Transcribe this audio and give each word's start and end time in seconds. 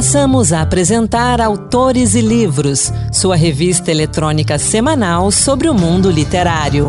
Passamos 0.00 0.50
a 0.50 0.62
apresentar 0.62 1.42
Autores 1.42 2.14
e 2.14 2.22
Livros, 2.22 2.90
sua 3.12 3.36
revista 3.36 3.90
eletrônica 3.90 4.56
semanal 4.58 5.30
sobre 5.30 5.68
o 5.68 5.74
mundo 5.74 6.10
literário. 6.10 6.88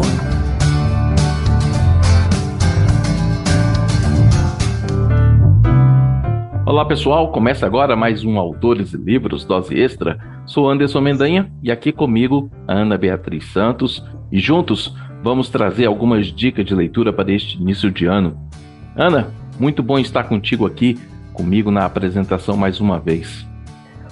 Olá 6.66 6.86
pessoal, 6.86 7.34
começa 7.34 7.66
agora 7.66 7.98
mais 7.98 8.24
um 8.24 8.40
Autores 8.40 8.94
e 8.94 8.98
Livros, 8.98 9.44
dose 9.44 9.78
extra. 9.78 10.18
Sou 10.46 10.70
Anderson 10.70 11.02
Mendanha 11.02 11.52
e 11.62 11.70
aqui 11.70 11.92
comigo 11.92 12.50
Ana 12.66 12.98
Beatriz 12.98 13.44
Santos 13.52 14.02
e 14.32 14.40
juntos 14.40 14.96
vamos 15.22 15.50
trazer 15.50 15.86
algumas 15.86 16.28
dicas 16.28 16.66
de 16.66 16.74
leitura 16.74 17.12
para 17.12 17.30
este 17.30 17.58
início 17.58 17.92
de 17.92 18.06
ano. 18.06 18.40
Ana, 18.96 19.28
muito 19.60 19.84
bom 19.84 20.00
estar 20.00 20.24
contigo 20.24 20.66
aqui, 20.66 20.98
comigo 21.42 21.72
na 21.72 21.86
apresentação 21.86 22.56
mais 22.56 22.80
uma 22.80 23.00
vez. 23.00 23.48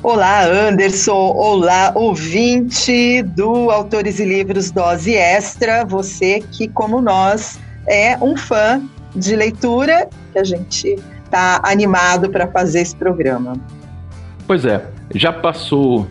Olá, 0.01 0.45
Anderson. 0.45 1.33
Olá, 1.35 1.91
ouvinte 1.93 3.21
do 3.21 3.69
Autores 3.69 4.19
e 4.19 4.25
Livros 4.25 4.71
Dose 4.71 5.13
Extra. 5.13 5.85
Você 5.85 6.43
que, 6.51 6.67
como 6.67 6.99
nós, 6.99 7.59
é 7.87 8.17
um 8.17 8.35
fã 8.35 8.81
de 9.15 9.35
leitura, 9.35 10.09
que 10.33 10.39
a 10.39 10.43
gente 10.43 10.95
está 11.23 11.61
animado 11.63 12.31
para 12.31 12.47
fazer 12.47 12.81
esse 12.81 12.95
programa. 12.95 13.53
Pois 14.47 14.65
é, 14.65 14.83
já 15.13 15.31
passou 15.31 16.07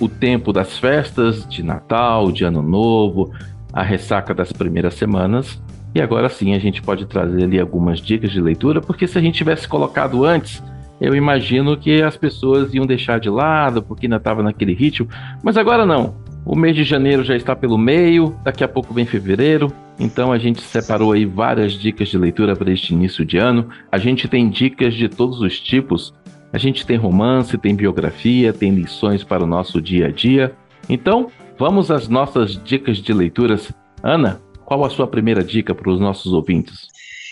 o 0.00 0.08
tempo 0.08 0.52
das 0.52 0.76
festas 0.76 1.46
de 1.46 1.62
Natal, 1.62 2.32
de 2.32 2.42
Ano 2.42 2.62
Novo, 2.62 3.32
a 3.72 3.84
ressaca 3.84 4.34
das 4.34 4.52
primeiras 4.52 4.94
semanas. 4.94 5.60
E 5.94 6.00
agora 6.00 6.28
sim 6.28 6.54
a 6.54 6.58
gente 6.58 6.82
pode 6.82 7.06
trazer 7.06 7.44
ali 7.44 7.58
algumas 7.58 8.00
dicas 8.00 8.30
de 8.30 8.40
leitura, 8.40 8.80
porque 8.80 9.06
se 9.06 9.18
a 9.18 9.20
gente 9.20 9.36
tivesse 9.36 9.66
colocado 9.66 10.24
antes, 10.24 10.62
eu 11.00 11.14
imagino 11.14 11.76
que 11.76 12.02
as 12.02 12.16
pessoas 12.16 12.74
iam 12.74 12.86
deixar 12.86 13.20
de 13.20 13.30
lado, 13.30 13.82
porque 13.82 14.06
ainda 14.06 14.16
estava 14.16 14.42
naquele 14.42 14.74
ritmo. 14.74 15.08
Mas 15.42 15.56
agora 15.56 15.86
não. 15.86 16.16
O 16.44 16.56
mês 16.56 16.74
de 16.74 16.82
janeiro 16.82 17.22
já 17.22 17.36
está 17.36 17.54
pelo 17.54 17.76
meio, 17.76 18.34
daqui 18.42 18.64
a 18.64 18.68
pouco 18.68 18.94
vem 18.94 19.04
fevereiro, 19.04 19.70
então 19.98 20.32
a 20.32 20.38
gente 20.38 20.62
separou 20.62 21.12
aí 21.12 21.24
várias 21.24 21.72
dicas 21.72 22.08
de 22.08 22.16
leitura 22.16 22.56
para 22.56 22.72
este 22.72 22.94
início 22.94 23.24
de 23.24 23.36
ano. 23.36 23.68
A 23.90 23.98
gente 23.98 24.28
tem 24.28 24.48
dicas 24.48 24.94
de 24.94 25.08
todos 25.08 25.40
os 25.40 25.60
tipos. 25.60 26.14
A 26.52 26.56
gente 26.56 26.86
tem 26.86 26.96
romance, 26.96 27.58
tem 27.58 27.74
biografia, 27.74 28.52
tem 28.52 28.70
lições 28.70 29.22
para 29.22 29.44
o 29.44 29.46
nosso 29.46 29.82
dia 29.82 30.06
a 30.06 30.10
dia. 30.10 30.54
Então, 30.88 31.28
vamos 31.58 31.90
às 31.90 32.08
nossas 32.08 32.52
dicas 32.64 32.98
de 32.98 33.12
leituras. 33.12 33.70
Ana, 34.02 34.40
qual 34.68 34.84
a 34.84 34.90
sua 34.90 35.08
primeira 35.08 35.42
dica 35.42 35.74
para 35.74 35.90
os 35.90 35.98
nossos 35.98 36.30
ouvintes? 36.30 36.88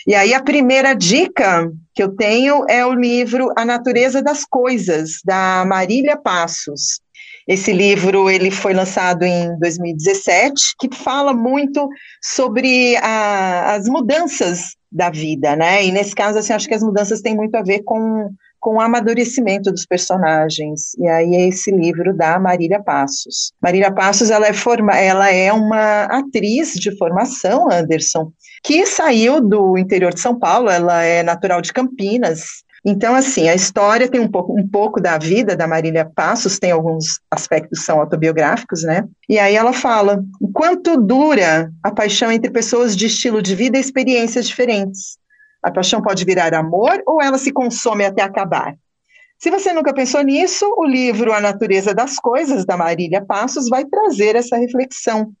E 0.07 0.15
aí 0.15 0.33
a 0.33 0.41
primeira 0.41 0.95
dica 0.95 1.71
que 1.93 2.01
eu 2.01 2.09
tenho 2.15 2.65
é 2.67 2.83
o 2.83 2.95
livro 2.95 3.51
A 3.55 3.63
Natureza 3.63 4.23
das 4.23 4.43
Coisas, 4.43 5.21
da 5.23 5.63
Marília 5.63 6.17
Passos. 6.17 6.99
Esse 7.47 7.71
livro 7.71 8.27
ele 8.27 8.49
foi 8.49 8.73
lançado 8.73 9.21
em 9.21 9.55
2017, 9.59 10.73
que 10.79 10.95
fala 10.95 11.31
muito 11.31 11.87
sobre 12.23 12.97
a, 12.97 13.75
as 13.75 13.87
mudanças 13.87 14.75
da 14.91 15.11
vida, 15.11 15.55
né? 15.55 15.85
E 15.85 15.91
nesse 15.91 16.15
caso, 16.15 16.39
assim, 16.39 16.53
acho 16.53 16.67
que 16.67 16.73
as 16.73 16.83
mudanças 16.83 17.21
têm 17.21 17.35
muito 17.35 17.53
a 17.53 17.61
ver 17.61 17.83
com 17.83 18.31
com 18.59 18.75
o 18.75 18.81
amadurecimento 18.81 19.71
dos 19.71 19.85
personagens. 19.85 20.93
E 20.97 21.07
aí 21.07 21.35
é 21.35 21.47
esse 21.47 21.71
livro 21.71 22.15
da 22.15 22.39
Marília 22.39 22.81
Passos. 22.81 23.51
Marília 23.61 23.91
Passos, 23.91 24.29
ela 24.29 24.47
é, 24.47 24.53
forma, 24.53 24.95
ela 24.97 25.31
é 25.31 25.51
uma 25.51 26.03
atriz 26.05 26.73
de 26.73 26.95
formação, 26.97 27.71
Anderson, 27.71 28.31
que 28.63 28.85
saiu 28.85 29.41
do 29.41 29.77
interior 29.77 30.13
de 30.13 30.19
São 30.19 30.37
Paulo, 30.37 30.69
ela 30.69 31.03
é 31.03 31.23
natural 31.23 31.61
de 31.61 31.73
Campinas, 31.73 32.65
então, 32.89 33.15
assim, 33.15 33.49
a 33.49 33.53
história 33.53 34.07
tem 34.07 34.21
um 34.21 34.31
pouco, 34.31 34.57
um 34.57 34.65
pouco 34.65 35.01
da 35.01 35.17
vida 35.17 35.57
da 35.57 35.67
Marília 35.67 36.09
Passos, 36.15 36.57
tem 36.57 36.71
alguns 36.71 37.19
aspectos 37.29 37.79
que 37.79 37.85
são 37.85 37.99
autobiográficos, 37.99 38.83
né? 38.83 39.03
E 39.27 39.37
aí 39.37 39.55
ela 39.57 39.73
fala: 39.73 40.23
quanto 40.53 40.95
dura 40.95 41.69
a 41.83 41.91
paixão 41.91 42.31
entre 42.31 42.49
pessoas 42.49 42.95
de 42.95 43.07
estilo 43.07 43.41
de 43.41 43.55
vida 43.55 43.77
e 43.77 43.81
experiências 43.81 44.47
diferentes. 44.47 45.17
A 45.67 45.71
paixão 45.71 46.01
pode 46.01 46.23
virar 46.23 46.53
amor 46.53 47.03
ou 47.05 47.21
ela 47.21 47.37
se 47.37 47.51
consome 47.51 48.05
até 48.05 48.21
acabar? 48.21 48.73
Se 49.37 49.51
você 49.51 49.73
nunca 49.73 49.93
pensou 49.93 50.21
nisso, 50.21 50.65
o 50.77 50.85
livro 50.85 51.33
A 51.33 51.41
Natureza 51.41 51.93
das 51.93 52.15
Coisas, 52.15 52.65
da 52.65 52.77
Marília 52.77 53.21
Passos, 53.25 53.67
vai 53.67 53.83
trazer 53.83 54.37
essa 54.37 54.55
reflexão. 54.55 55.33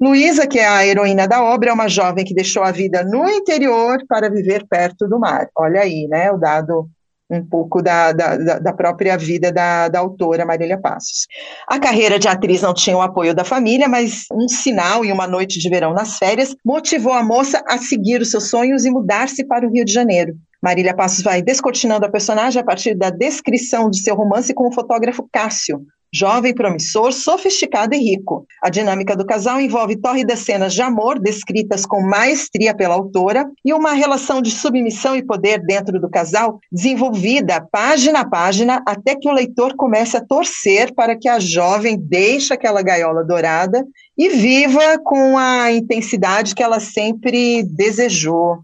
Luísa, 0.00 0.46
que 0.46 0.58
é 0.58 0.66
a 0.66 0.86
heroína 0.86 1.28
da 1.28 1.44
obra, 1.44 1.68
é 1.68 1.72
uma 1.74 1.90
jovem 1.90 2.24
que 2.24 2.34
deixou 2.34 2.62
a 2.62 2.70
vida 2.70 3.04
no 3.04 3.28
interior 3.28 3.98
para 4.08 4.30
viver 4.30 4.66
perto 4.66 5.06
do 5.06 5.20
mar. 5.20 5.46
Olha 5.54 5.82
aí, 5.82 6.08
né, 6.08 6.32
o 6.32 6.38
dado 6.38 6.88
um 7.30 7.44
pouco 7.44 7.82
da, 7.82 8.12
da, 8.12 8.58
da 8.58 8.72
própria 8.72 9.16
vida 9.16 9.50
da, 9.52 9.88
da, 9.88 9.98
autora 9.98 10.46
Marília 10.46 10.78
Passos. 10.80 11.26
A 11.68 11.78
carreira 11.78 12.18
de 12.18 12.28
atriz 12.28 12.62
não 12.62 12.72
tinha 12.72 12.96
o 12.96 13.02
apoio 13.02 13.34
da 13.34 13.44
família, 13.44 13.88
mas 13.88 14.24
um 14.32 14.48
sinal 14.48 15.04
em 15.04 15.12
uma 15.12 15.26
noite 15.26 15.58
de 15.58 15.68
verão 15.68 15.92
nas 15.92 16.18
férias 16.18 16.54
motivou 16.64 17.12
a 17.12 17.22
moça 17.22 17.62
a 17.66 17.78
seguir 17.78 18.20
os 18.20 18.30
seus 18.30 18.48
sonhos 18.48 18.84
e 18.84 18.90
mudar-se 18.90 19.44
para 19.44 19.66
o 19.66 19.70
Rio 19.70 19.84
de 19.84 19.92
Janeiro. 19.92 20.34
Marília 20.62 20.94
Passos 20.94 21.22
vai 21.22 21.42
descortinando 21.42 22.06
a 22.06 22.10
personagem 22.10 22.60
a 22.60 22.64
partir 22.64 22.94
da 22.94 23.10
descrição 23.10 23.90
de 23.90 24.00
seu 24.00 24.14
romance 24.14 24.54
com 24.54 24.68
o 24.68 24.72
fotógrafo 24.72 25.28
Cássio, 25.32 25.80
jovem, 26.12 26.54
promissor, 26.54 27.12
sofisticado 27.12 27.94
e 27.94 27.98
rico. 27.98 28.46
A 28.62 28.70
dinâmica 28.70 29.16
do 29.16 29.26
casal 29.26 29.60
envolve 29.60 29.96
tórridas 29.96 30.40
cenas 30.40 30.72
de 30.72 30.82
amor 30.82 31.18
descritas 31.18 31.84
com 31.84 32.00
maestria 32.02 32.74
pela 32.74 32.94
autora 32.94 33.48
e 33.64 33.72
uma 33.72 33.92
relação 33.92 34.40
de 34.40 34.50
submissão 34.50 35.16
e 35.16 35.24
poder 35.24 35.60
dentro 35.60 36.00
do 36.00 36.08
casal 36.08 36.58
desenvolvida 36.70 37.66
página 37.70 38.20
a 38.20 38.28
página 38.28 38.82
até 38.86 39.14
que 39.14 39.28
o 39.28 39.32
leitor 39.32 39.74
comece 39.76 40.16
a 40.16 40.24
torcer 40.24 40.94
para 40.94 41.16
que 41.16 41.28
a 41.28 41.38
jovem 41.38 41.98
deixe 41.98 42.52
aquela 42.52 42.82
gaiola 42.82 43.24
dourada 43.24 43.84
e 44.16 44.28
viva 44.28 44.98
com 45.04 45.36
a 45.36 45.72
intensidade 45.72 46.54
que 46.54 46.62
ela 46.62 46.80
sempre 46.80 47.62
desejou. 47.62 48.58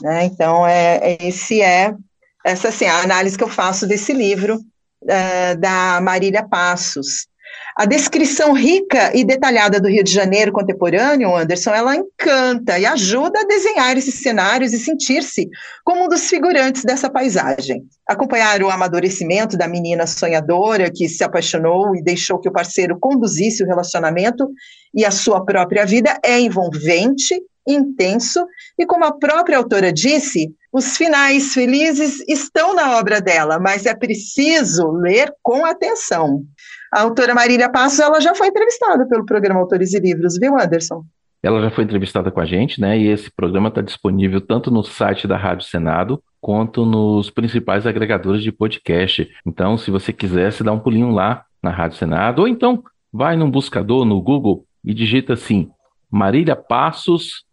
Né? 0.00 0.24
Então, 0.24 0.66
é, 0.66 0.96
é 1.02 1.28
esse 1.28 1.60
é 1.62 1.94
essa 2.44 2.68
assim, 2.68 2.86
a 2.86 3.02
análise 3.02 3.38
que 3.38 3.44
eu 3.44 3.48
faço 3.48 3.86
desse 3.86 4.12
livro 4.12 4.58
uh, 5.02 5.58
da 5.58 6.00
Marília 6.00 6.46
Passos. 6.48 7.26
A 7.76 7.86
descrição 7.86 8.52
rica 8.52 9.16
e 9.16 9.24
detalhada 9.24 9.80
do 9.80 9.88
Rio 9.88 10.04
de 10.04 10.12
Janeiro 10.12 10.52
contemporâneo, 10.52 11.34
Anderson, 11.34 11.70
ela 11.70 11.96
encanta 11.96 12.78
e 12.78 12.84
ajuda 12.84 13.40
a 13.40 13.46
desenhar 13.46 13.96
esses 13.96 14.22
cenários 14.22 14.74
e 14.74 14.78
sentir-se 14.78 15.48
como 15.82 16.04
um 16.04 16.08
dos 16.08 16.28
figurantes 16.28 16.84
dessa 16.84 17.08
paisagem. 17.08 17.82
Acompanhar 18.06 18.62
o 18.62 18.70
amadurecimento 18.70 19.56
da 19.56 19.66
menina 19.66 20.06
sonhadora 20.06 20.90
que 20.94 21.08
se 21.08 21.24
apaixonou 21.24 21.96
e 21.96 22.02
deixou 22.02 22.38
que 22.38 22.48
o 22.48 22.52
parceiro 22.52 22.98
conduzisse 23.00 23.64
o 23.64 23.66
relacionamento 23.66 24.50
e 24.94 25.02
a 25.04 25.10
sua 25.10 25.42
própria 25.42 25.86
vida 25.86 26.18
é 26.22 26.38
envolvente, 26.38 27.40
intenso 27.66 28.44
e, 28.78 28.84
como 28.84 29.04
a 29.06 29.16
própria 29.18 29.56
autora 29.56 29.90
disse, 29.90 30.52
os 30.72 30.96
finais 30.96 31.52
felizes 31.52 32.26
estão 32.26 32.74
na 32.74 32.98
obra 32.98 33.20
dela, 33.20 33.58
mas 33.60 33.84
é 33.84 33.94
preciso 33.94 34.90
ler 34.92 35.30
com 35.42 35.66
atenção. 35.66 36.42
A 36.90 37.02
autora 37.02 37.34
Marília 37.34 37.70
Passos, 37.70 38.00
ela 38.00 38.20
já 38.20 38.34
foi 38.34 38.48
entrevistada 38.48 39.06
pelo 39.06 39.26
programa 39.26 39.60
Autores 39.60 39.92
e 39.92 40.00
Livros, 40.00 40.38
viu, 40.40 40.58
Anderson? 40.58 41.04
Ela 41.42 41.60
já 41.60 41.70
foi 41.70 41.84
entrevistada 41.84 42.30
com 42.30 42.40
a 42.40 42.46
gente, 42.46 42.80
né? 42.80 42.98
E 42.98 43.08
esse 43.08 43.30
programa 43.30 43.68
está 43.68 43.82
disponível 43.82 44.40
tanto 44.40 44.70
no 44.70 44.82
site 44.82 45.26
da 45.26 45.36
Rádio 45.36 45.66
Senado 45.66 46.22
quanto 46.40 46.86
nos 46.86 47.28
principais 47.28 47.86
agregadores 47.86 48.42
de 48.42 48.50
podcast. 48.50 49.28
Então, 49.44 49.76
se 49.76 49.90
você 49.90 50.12
quiser, 50.12 50.52
se 50.52 50.64
dá 50.64 50.72
um 50.72 50.78
pulinho 50.78 51.10
lá 51.10 51.44
na 51.62 51.70
Rádio 51.70 51.98
Senado, 51.98 52.40
ou 52.40 52.48
então 52.48 52.82
vai 53.12 53.36
num 53.36 53.50
buscador 53.50 54.04
no 54.04 54.22
Google 54.22 54.64
e 54.84 54.94
digita 54.94 55.34
assim: 55.34 55.70
Marília 56.10 56.56
Passos, 56.56 57.44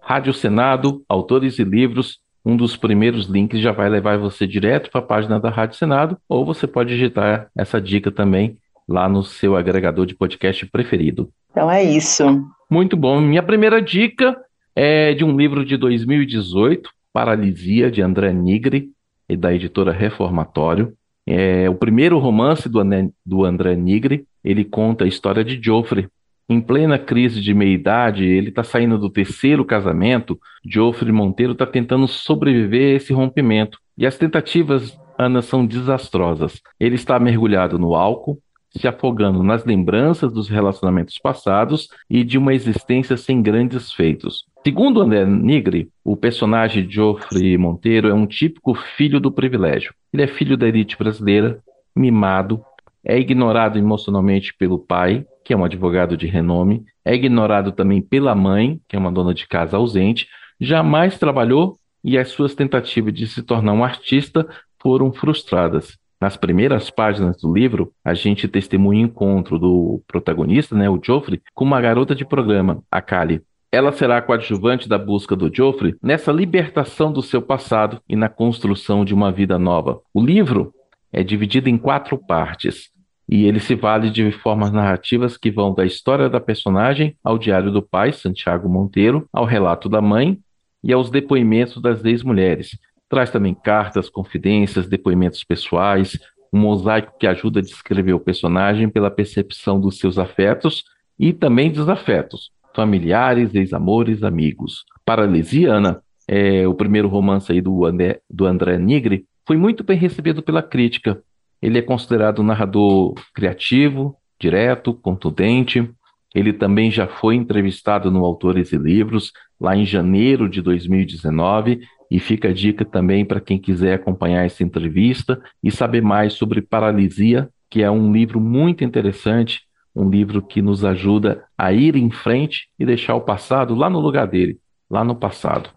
Rádio 0.00 0.32
Senado, 0.32 1.04
Autores 1.08 1.58
e 1.58 1.64
Livros, 1.64 2.18
um 2.48 2.56
dos 2.56 2.78
primeiros 2.78 3.26
links 3.26 3.60
já 3.60 3.72
vai 3.72 3.90
levar 3.90 4.16
você 4.16 4.46
direto 4.46 4.90
para 4.90 5.02
a 5.02 5.04
página 5.04 5.38
da 5.38 5.50
Rádio 5.50 5.76
Senado, 5.76 6.16
ou 6.26 6.46
você 6.46 6.66
pode 6.66 6.88
digitar 6.88 7.50
essa 7.54 7.78
dica 7.78 8.10
também 8.10 8.56
lá 8.88 9.06
no 9.06 9.22
seu 9.22 9.54
agregador 9.54 10.06
de 10.06 10.14
podcast 10.14 10.64
preferido. 10.64 11.28
Então 11.50 11.70
é 11.70 11.82
isso. 11.82 12.24
Muito 12.70 12.96
bom. 12.96 13.20
Minha 13.20 13.42
primeira 13.42 13.82
dica 13.82 14.34
é 14.74 15.12
de 15.12 15.26
um 15.26 15.36
livro 15.36 15.62
de 15.62 15.76
2018, 15.76 16.88
Paralisia, 17.12 17.90
de 17.90 18.00
André 18.00 18.32
Nigri, 18.32 18.92
e 19.28 19.36
da 19.36 19.52
editora 19.52 19.92
Reformatório. 19.92 20.94
É 21.26 21.68
o 21.68 21.74
primeiro 21.74 22.18
romance 22.18 22.66
do, 22.66 22.80
do 23.26 23.44
André 23.44 23.76
Nigri. 23.76 24.24
Ele 24.42 24.64
conta 24.64 25.04
a 25.04 25.08
história 25.08 25.44
de 25.44 25.60
Joffrey, 25.62 26.08
em 26.48 26.60
plena 26.60 26.98
crise 26.98 27.40
de 27.40 27.52
meia-idade, 27.52 28.24
ele 28.24 28.48
está 28.48 28.64
saindo 28.64 28.98
do 28.98 29.10
terceiro 29.10 29.64
casamento. 29.64 30.38
Geoffrey 30.64 31.12
Monteiro 31.12 31.52
está 31.52 31.66
tentando 31.66 32.08
sobreviver 32.08 32.92
a 32.92 32.96
esse 32.96 33.12
rompimento. 33.12 33.78
E 33.96 34.06
as 34.06 34.16
tentativas, 34.16 34.98
Ana, 35.18 35.42
são 35.42 35.66
desastrosas. 35.66 36.62
Ele 36.80 36.94
está 36.94 37.18
mergulhado 37.18 37.78
no 37.78 37.94
álcool, 37.94 38.38
se 38.70 38.88
afogando 38.88 39.42
nas 39.42 39.64
lembranças 39.64 40.32
dos 40.32 40.48
relacionamentos 40.48 41.18
passados 41.18 41.88
e 42.08 42.24
de 42.24 42.38
uma 42.38 42.54
existência 42.54 43.16
sem 43.16 43.42
grandes 43.42 43.92
feitos. 43.92 44.44
Segundo 44.64 45.02
André 45.02 45.24
Nigri, 45.26 45.90
o 46.04 46.16
personagem 46.16 46.90
Geoffrey 46.90 47.58
Monteiro 47.58 48.08
é 48.08 48.14
um 48.14 48.26
típico 48.26 48.74
filho 48.74 49.20
do 49.20 49.32
privilégio. 49.32 49.92
Ele 50.12 50.22
é 50.22 50.26
filho 50.26 50.56
da 50.56 50.68
elite 50.68 50.96
brasileira, 50.96 51.58
mimado, 51.94 52.62
é 53.04 53.18
ignorado 53.18 53.78
emocionalmente 53.78 54.54
pelo 54.54 54.78
pai, 54.78 55.24
que 55.48 55.54
é 55.54 55.56
um 55.56 55.64
advogado 55.64 56.14
de 56.14 56.26
renome, 56.26 56.84
é 57.02 57.14
ignorado 57.14 57.72
também 57.72 58.02
pela 58.02 58.34
mãe, 58.34 58.78
que 58.86 58.94
é 58.94 58.98
uma 58.98 59.10
dona 59.10 59.32
de 59.32 59.48
casa 59.48 59.78
ausente, 59.78 60.28
jamais 60.60 61.18
trabalhou 61.18 61.78
e 62.04 62.18
as 62.18 62.28
suas 62.28 62.54
tentativas 62.54 63.14
de 63.14 63.26
se 63.26 63.42
tornar 63.42 63.72
um 63.72 63.82
artista 63.82 64.46
foram 64.78 65.10
frustradas. 65.10 65.96
Nas 66.20 66.36
primeiras 66.36 66.90
páginas 66.90 67.40
do 67.40 67.50
livro, 67.50 67.90
a 68.04 68.12
gente 68.12 68.46
testemunha 68.46 69.06
o 69.06 69.08
encontro 69.08 69.58
do 69.58 70.02
protagonista, 70.06 70.76
né, 70.76 70.90
o 70.90 71.00
Geoffrey, 71.02 71.40
com 71.54 71.64
uma 71.64 71.80
garota 71.80 72.14
de 72.14 72.26
programa, 72.26 72.82
a 72.90 73.00
Kali. 73.00 73.40
Ela 73.72 73.90
será 73.90 74.20
coadjuvante 74.20 74.86
da 74.86 74.98
busca 74.98 75.34
do 75.34 75.50
Geoffrey 75.50 75.94
nessa 76.02 76.30
libertação 76.30 77.10
do 77.10 77.22
seu 77.22 77.40
passado 77.40 78.02
e 78.06 78.14
na 78.14 78.28
construção 78.28 79.02
de 79.02 79.14
uma 79.14 79.32
vida 79.32 79.58
nova. 79.58 79.98
O 80.12 80.20
livro 80.20 80.74
é 81.10 81.22
dividido 81.24 81.70
em 81.70 81.78
quatro 81.78 82.18
partes 82.18 82.90
e 83.28 83.44
ele 83.44 83.60
se 83.60 83.74
vale 83.74 84.10
de 84.10 84.30
formas 84.32 84.72
narrativas 84.72 85.36
que 85.36 85.50
vão 85.50 85.74
da 85.74 85.84
história 85.84 86.28
da 86.28 86.40
personagem 86.40 87.16
ao 87.22 87.38
diário 87.38 87.70
do 87.70 87.82
pai, 87.82 88.12
Santiago 88.12 88.68
Monteiro, 88.68 89.28
ao 89.32 89.44
relato 89.44 89.88
da 89.88 90.00
mãe 90.00 90.38
e 90.82 90.92
aos 90.92 91.10
depoimentos 91.10 91.82
das 91.82 92.04
ex-mulheres, 92.04 92.78
Traz 93.08 93.30
também 93.30 93.54
cartas, 93.54 94.10
confidências, 94.10 94.86
depoimentos 94.86 95.42
pessoais, 95.42 96.18
um 96.52 96.60
mosaico 96.60 97.18
que 97.18 97.26
ajuda 97.26 97.60
a 97.60 97.62
descrever 97.62 98.12
o 98.12 98.20
personagem 98.20 98.88
pela 98.88 99.10
percepção 99.10 99.80
dos 99.80 99.98
seus 99.98 100.18
afetos 100.18 100.84
e 101.18 101.32
também 101.32 101.70
desafetos, 101.70 102.50
familiares, 102.74 103.54
ex-amores, 103.54 104.22
amigos. 104.22 104.84
Paralisiana, 105.06 106.02
é, 106.26 106.68
o 106.68 106.74
primeiro 106.74 107.08
romance 107.08 107.50
aí 107.50 107.62
do 107.62 107.86
André, 107.86 108.20
do 108.28 108.44
André 108.44 108.76
Nigri, 108.78 109.24
foi 109.46 109.56
muito 109.56 109.82
bem 109.82 109.96
recebido 109.96 110.42
pela 110.42 110.62
crítica. 110.62 111.22
Ele 111.60 111.78
é 111.78 111.82
considerado 111.82 112.40
um 112.40 112.44
narrador 112.44 113.14
criativo, 113.34 114.16
direto, 114.40 114.94
contundente. 114.94 115.90
Ele 116.34 116.52
também 116.52 116.90
já 116.90 117.06
foi 117.06 117.34
entrevistado 117.34 118.10
no 118.10 118.24
Autores 118.24 118.72
e 118.72 118.76
Livros, 118.76 119.32
lá 119.60 119.76
em 119.76 119.84
janeiro 119.84 120.48
de 120.48 120.62
2019, 120.62 121.80
e 122.10 122.18
fica 122.18 122.48
a 122.48 122.52
dica 122.52 122.84
também 122.84 123.24
para 123.24 123.40
quem 123.40 123.58
quiser 123.58 123.94
acompanhar 123.94 124.44
essa 124.44 124.62
entrevista 124.62 125.40
e 125.62 125.70
saber 125.70 126.02
mais 126.02 126.34
sobre 126.34 126.62
paralisia, 126.62 127.48
que 127.68 127.82
é 127.82 127.90
um 127.90 128.12
livro 128.12 128.40
muito 128.40 128.84
interessante, 128.84 129.62
um 129.94 130.08
livro 130.08 130.40
que 130.40 130.62
nos 130.62 130.84
ajuda 130.84 131.44
a 131.56 131.72
ir 131.72 131.96
em 131.96 132.10
frente 132.10 132.68
e 132.78 132.86
deixar 132.86 133.14
o 133.14 133.20
passado 133.20 133.74
lá 133.74 133.90
no 133.90 134.00
lugar 134.00 134.26
dele, 134.26 134.58
lá 134.88 135.04
no 135.04 135.16
passado. 135.16 135.70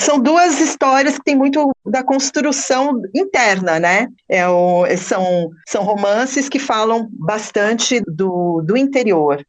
São 0.00 0.18
duas 0.18 0.60
histórias 0.60 1.18
que 1.18 1.24
têm 1.24 1.36
muito 1.36 1.70
da 1.84 2.02
construção 2.02 3.02
interna, 3.14 3.78
né? 3.78 4.08
É 4.28 4.48
o, 4.48 4.86
são, 4.96 5.50
são 5.68 5.82
romances 5.82 6.48
que 6.48 6.58
falam 6.58 7.08
bastante 7.12 8.00
do, 8.06 8.62
do 8.66 8.76
interior, 8.76 9.44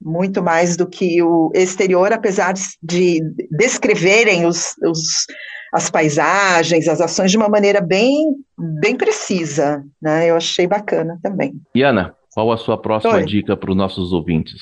muito 0.00 0.42
mais 0.42 0.76
do 0.76 0.86
que 0.86 1.22
o 1.22 1.50
exterior, 1.54 2.12
apesar 2.12 2.52
de 2.82 3.20
descreverem 3.50 4.44
os, 4.44 4.74
os, 4.84 5.26
as 5.72 5.88
paisagens, 5.88 6.86
as 6.86 7.00
ações 7.00 7.30
de 7.30 7.38
uma 7.38 7.48
maneira 7.48 7.80
bem, 7.80 8.36
bem 8.58 8.94
precisa, 8.94 9.82
né? 10.00 10.28
Eu 10.28 10.36
achei 10.36 10.66
bacana 10.66 11.18
também. 11.22 11.54
Iana, 11.74 12.14
qual 12.34 12.52
a 12.52 12.58
sua 12.58 12.76
próxima 12.76 13.14
Oi. 13.14 13.24
dica 13.24 13.56
para 13.56 13.70
os 13.70 13.76
nossos 13.76 14.12
ouvintes? 14.12 14.60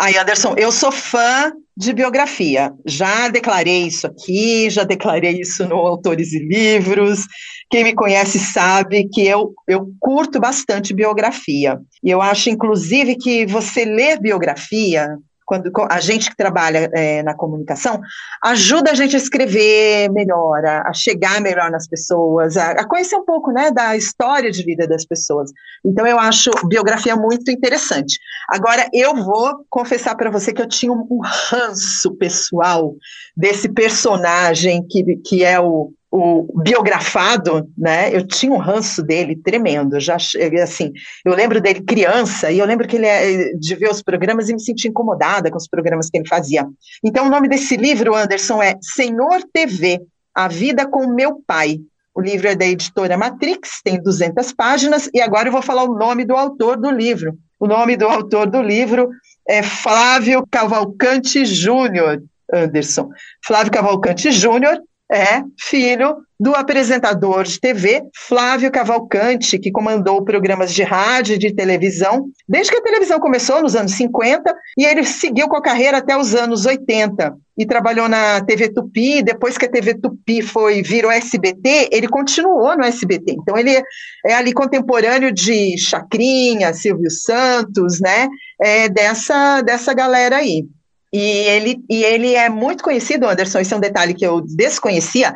Aí, 0.00 0.16
Anderson, 0.16 0.54
eu 0.56 0.70
sou 0.70 0.92
fã 0.92 1.52
de 1.76 1.92
biografia. 1.92 2.72
Já 2.86 3.28
declarei 3.28 3.86
isso 3.86 4.06
aqui, 4.06 4.70
já 4.70 4.84
declarei 4.84 5.40
isso 5.40 5.66
no 5.66 5.76
Autores 5.76 6.32
e 6.32 6.38
Livros. 6.38 7.26
Quem 7.68 7.82
me 7.82 7.94
conhece 7.94 8.38
sabe 8.38 9.08
que 9.12 9.26
eu, 9.26 9.52
eu 9.66 9.88
curto 9.98 10.38
bastante 10.38 10.94
biografia. 10.94 11.78
E 12.02 12.10
eu 12.10 12.22
acho, 12.22 12.48
inclusive, 12.48 13.16
que 13.16 13.44
você 13.44 13.84
ler 13.84 14.20
biografia 14.20 15.18
quando 15.48 15.72
a 15.90 15.98
gente 15.98 16.28
que 16.28 16.36
trabalha 16.36 16.90
é, 16.92 17.22
na 17.22 17.34
comunicação, 17.34 18.02
ajuda 18.44 18.90
a 18.90 18.94
gente 18.94 19.16
a 19.16 19.18
escrever 19.18 20.10
melhor, 20.12 20.62
a, 20.62 20.90
a 20.90 20.92
chegar 20.92 21.40
melhor 21.40 21.70
nas 21.70 21.88
pessoas, 21.88 22.58
a, 22.58 22.72
a, 22.72 22.86
conhecer 22.86 23.16
um 23.16 23.24
pouco 23.24 23.50
né, 23.50 23.70
da 23.70 23.96
história 23.96 24.50
de 24.50 24.62
vida 24.62 24.86
das 24.86 25.06
pessoas. 25.06 25.50
Então, 25.82 26.06
eu 26.06 26.18
acho 26.18 26.50
biografia 26.68 27.16
muito 27.16 27.50
interessante. 27.50 28.18
Agora, 28.46 28.86
eu 28.92 29.16
vou 29.16 29.64
confessar 29.70 30.14
para 30.16 30.30
você 30.30 30.52
que 30.52 30.60
eu 30.60 30.68
tinha 30.68 30.92
um 30.92 31.20
ranço 31.22 32.14
pessoal 32.16 32.94
desse 33.34 33.70
personagem 33.70 34.86
que, 34.86 35.16
que 35.24 35.44
é 35.44 35.58
o, 35.58 35.94
o 36.10 36.62
biografado, 36.62 37.68
né? 37.76 38.14
Eu 38.14 38.26
tinha 38.26 38.52
um 38.52 38.58
ranço 38.58 39.02
dele 39.02 39.36
tremendo. 39.36 40.00
Já 40.00 40.16
assim, 40.62 40.92
eu 41.24 41.34
lembro 41.34 41.60
dele 41.60 41.82
criança 41.82 42.50
e 42.50 42.58
eu 42.58 42.66
lembro 42.66 42.88
que 42.88 42.96
ele 42.96 43.06
é, 43.06 43.52
de 43.54 43.74
ver 43.74 43.90
os 43.90 44.02
programas 44.02 44.48
e 44.48 44.54
me 44.54 44.60
sentia 44.60 44.90
incomodada 44.90 45.50
com 45.50 45.58
os 45.58 45.68
programas 45.68 46.08
que 46.08 46.16
ele 46.16 46.28
fazia. 46.28 46.66
Então, 47.04 47.26
o 47.26 47.30
nome 47.30 47.48
desse 47.48 47.76
livro, 47.76 48.14
Anderson, 48.14 48.62
é 48.62 48.76
Senhor 48.80 49.42
TV: 49.52 50.00
A 50.34 50.48
Vida 50.48 50.86
com 50.86 51.06
Meu 51.08 51.42
Pai. 51.46 51.78
O 52.14 52.20
livro 52.20 52.48
é 52.48 52.56
da 52.56 52.66
editora 52.66 53.16
Matrix, 53.16 53.80
tem 53.84 54.02
200 54.02 54.52
páginas 54.52 55.08
e 55.14 55.20
agora 55.20 55.48
eu 55.48 55.52
vou 55.52 55.62
falar 55.62 55.84
o 55.84 55.94
nome 55.94 56.24
do 56.24 56.34
autor 56.34 56.76
do 56.76 56.90
livro. 56.90 57.38
O 57.60 57.66
nome 57.66 57.96
do 57.96 58.06
autor 58.06 58.50
do 58.50 58.60
livro 58.60 59.08
é 59.48 59.62
Flávio 59.62 60.44
Cavalcante 60.50 61.44
Júnior. 61.44 62.20
Anderson. 62.52 63.10
Flávio 63.44 63.70
Cavalcante 63.70 64.32
Júnior 64.32 64.80
é 65.10 65.42
filho 65.58 66.18
do 66.38 66.54
apresentador 66.54 67.42
de 67.44 67.58
TV 67.58 68.02
Flávio 68.14 68.70
Cavalcante, 68.70 69.58
que 69.58 69.72
comandou 69.72 70.24
programas 70.24 70.72
de 70.72 70.82
rádio 70.82 71.34
e 71.34 71.38
de 71.38 71.52
televisão 71.52 72.26
desde 72.48 72.70
que 72.70 72.78
a 72.78 72.82
televisão 72.82 73.18
começou 73.18 73.60
nos 73.60 73.74
anos 73.74 73.92
50 73.92 74.54
e 74.76 74.84
ele 74.84 75.04
seguiu 75.04 75.48
com 75.48 75.56
a 75.56 75.62
carreira 75.62 75.98
até 75.98 76.16
os 76.16 76.34
anos 76.34 76.64
80 76.64 77.34
e 77.58 77.66
trabalhou 77.66 78.08
na 78.08 78.40
TV 78.42 78.68
Tupi. 78.68 79.22
Depois 79.22 79.58
que 79.58 79.64
a 79.64 79.70
TV 79.70 79.94
Tupi 79.94 80.42
foi 80.42 80.82
virou 80.82 81.10
SBT, 81.10 81.88
ele 81.90 82.06
continuou 82.06 82.76
no 82.76 82.84
SBT. 82.84 83.32
Então 83.32 83.58
ele 83.58 83.82
é 84.24 84.34
ali 84.34 84.52
contemporâneo 84.52 85.32
de 85.32 85.76
Chacrinha, 85.76 86.72
Silvio 86.72 87.10
Santos, 87.10 88.00
né? 88.00 88.28
É 88.60 88.88
dessa 88.88 89.60
dessa 89.62 89.92
galera 89.92 90.36
aí. 90.36 90.64
E 91.12 91.20
ele, 91.20 91.78
e 91.88 92.04
ele 92.04 92.34
é 92.34 92.48
muito 92.48 92.84
conhecido, 92.84 93.26
Anderson, 93.26 93.60
esse 93.60 93.72
é 93.72 93.76
um 93.76 93.80
detalhe 93.80 94.14
que 94.14 94.26
eu 94.26 94.40
desconhecia. 94.40 95.34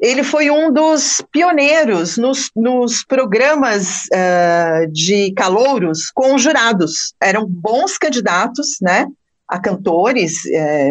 Ele 0.00 0.22
foi 0.22 0.50
um 0.50 0.72
dos 0.72 1.22
pioneiros 1.32 2.18
nos, 2.18 2.50
nos 2.54 3.04
programas 3.04 4.02
uh, 4.12 4.90
de 4.92 5.32
calouros 5.32 6.10
com 6.14 6.36
jurados. 6.36 7.14
Eram 7.22 7.46
bons 7.46 7.96
candidatos, 7.96 8.76
né? 8.82 9.06
A 9.46 9.58
cantores, 9.58 10.38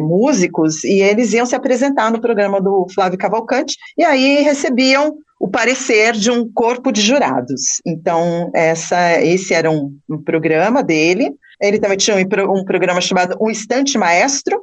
músicos, 0.04 0.84
e 0.84 1.02
eles 1.02 1.34
iam 1.34 1.46
se 1.46 1.56
apresentar 1.56 2.12
no 2.12 2.22
programa 2.22 2.62
do 2.62 2.88
Flávio 2.94 3.18
Cavalcante, 3.18 3.76
e 3.98 4.04
aí 4.04 4.42
recebiam 4.44 5.18
o 5.40 5.50
parecer 5.50 6.14
de 6.14 6.30
um 6.30 6.50
corpo 6.54 6.92
de 6.92 7.02
jurados. 7.02 7.82
Então, 7.86 8.52
essa, 8.54 9.22
esse 9.22 9.56
era 9.56 9.70
um, 9.70 9.94
um 10.08 10.22
programa 10.22 10.84
dele, 10.84 11.34
ele 11.68 11.80
também 11.80 11.98
tinha 11.98 12.16
um, 12.18 12.66
programa 12.66 13.02
chamado 13.02 13.38
Um 13.40 13.50
Instante 13.50 13.98
Maestro, 13.98 14.62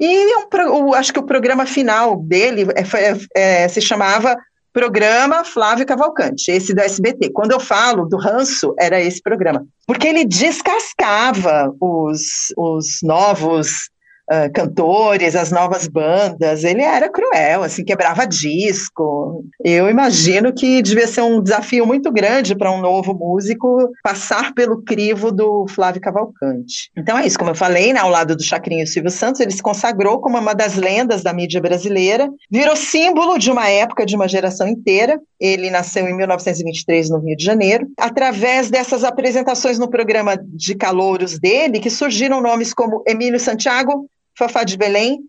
e 0.00 0.34
um, 0.70 0.92
acho 0.92 1.12
que 1.12 1.20
o 1.20 1.26
programa 1.26 1.66
final 1.66 2.16
dele 2.16 2.66
é, 2.74 2.82
é, 2.82 3.62
é, 3.64 3.68
se 3.68 3.80
chamava 3.80 4.36
Programa 4.72 5.44
Flávio 5.44 5.86
Cavalcante, 5.86 6.50
esse 6.50 6.74
do 6.74 6.80
SBT. 6.80 7.30
Quando 7.30 7.52
eu 7.52 7.60
falo 7.60 8.06
do 8.06 8.16
ranço, 8.16 8.74
era 8.76 9.00
esse 9.00 9.22
programa. 9.22 9.64
Porque 9.86 10.08
ele 10.08 10.24
descascava 10.24 11.72
os, 11.80 12.52
os 12.56 12.98
novos 13.04 13.88
uh, 14.30 14.52
cantores, 14.52 15.34
as 15.34 15.50
novas 15.50 15.86
bandas. 15.86 16.64
Ele 16.64 16.82
era 16.82 17.08
cruel, 17.08 17.62
assim, 17.62 17.84
quebrava 17.84 18.26
disco. 18.26 19.44
Eu 19.62 19.88
imagino 19.88 20.52
que 20.52 20.82
devia 20.82 21.06
ser 21.06 21.22
um 21.22 21.42
desafio 21.42 21.86
muito 21.86 22.10
grande 22.12 22.54
para 22.54 22.72
um 22.72 22.80
novo 22.80 23.14
músico 23.14 23.90
passar 24.02 24.52
pelo 24.54 24.82
crivo 24.82 25.30
do 25.30 25.66
Flávio 25.68 26.00
Cavalcante. 26.00 26.90
Então 26.96 27.18
é 27.18 27.26
isso, 27.26 27.38
como 27.38 27.50
eu 27.50 27.54
falei, 27.54 27.92
né, 27.92 28.00
ao 28.00 28.10
lado 28.10 28.36
do 28.36 28.42
Chacrinho 28.42 28.86
Silvio 28.86 29.10
Santos, 29.10 29.40
ele 29.40 29.50
se 29.50 29.62
consagrou 29.62 30.20
como 30.20 30.38
uma 30.38 30.54
das 30.54 30.76
lendas 30.76 31.22
da 31.22 31.32
mídia 31.32 31.60
brasileira, 31.60 32.28
virou 32.50 32.76
símbolo 32.76 33.38
de 33.38 33.50
uma 33.50 33.68
época, 33.68 34.06
de 34.06 34.16
uma 34.16 34.28
geração 34.28 34.66
inteira. 34.66 35.20
Ele 35.40 35.70
nasceu 35.70 36.06
em 36.08 36.16
1923 36.16 37.10
no 37.10 37.18
Rio 37.18 37.36
de 37.36 37.44
Janeiro. 37.44 37.86
Através 37.98 38.70
dessas 38.70 39.04
apresentações 39.04 39.78
no 39.78 39.88
programa 39.88 40.38
de 40.42 40.74
calouros 40.74 41.38
dele, 41.38 41.80
que 41.80 41.90
surgiram 41.90 42.40
nomes 42.40 42.72
como 42.72 43.02
Emílio 43.06 43.38
Santiago, 43.38 44.08
Fafá 44.36 44.64
de 44.64 44.76
Belém 44.76 45.20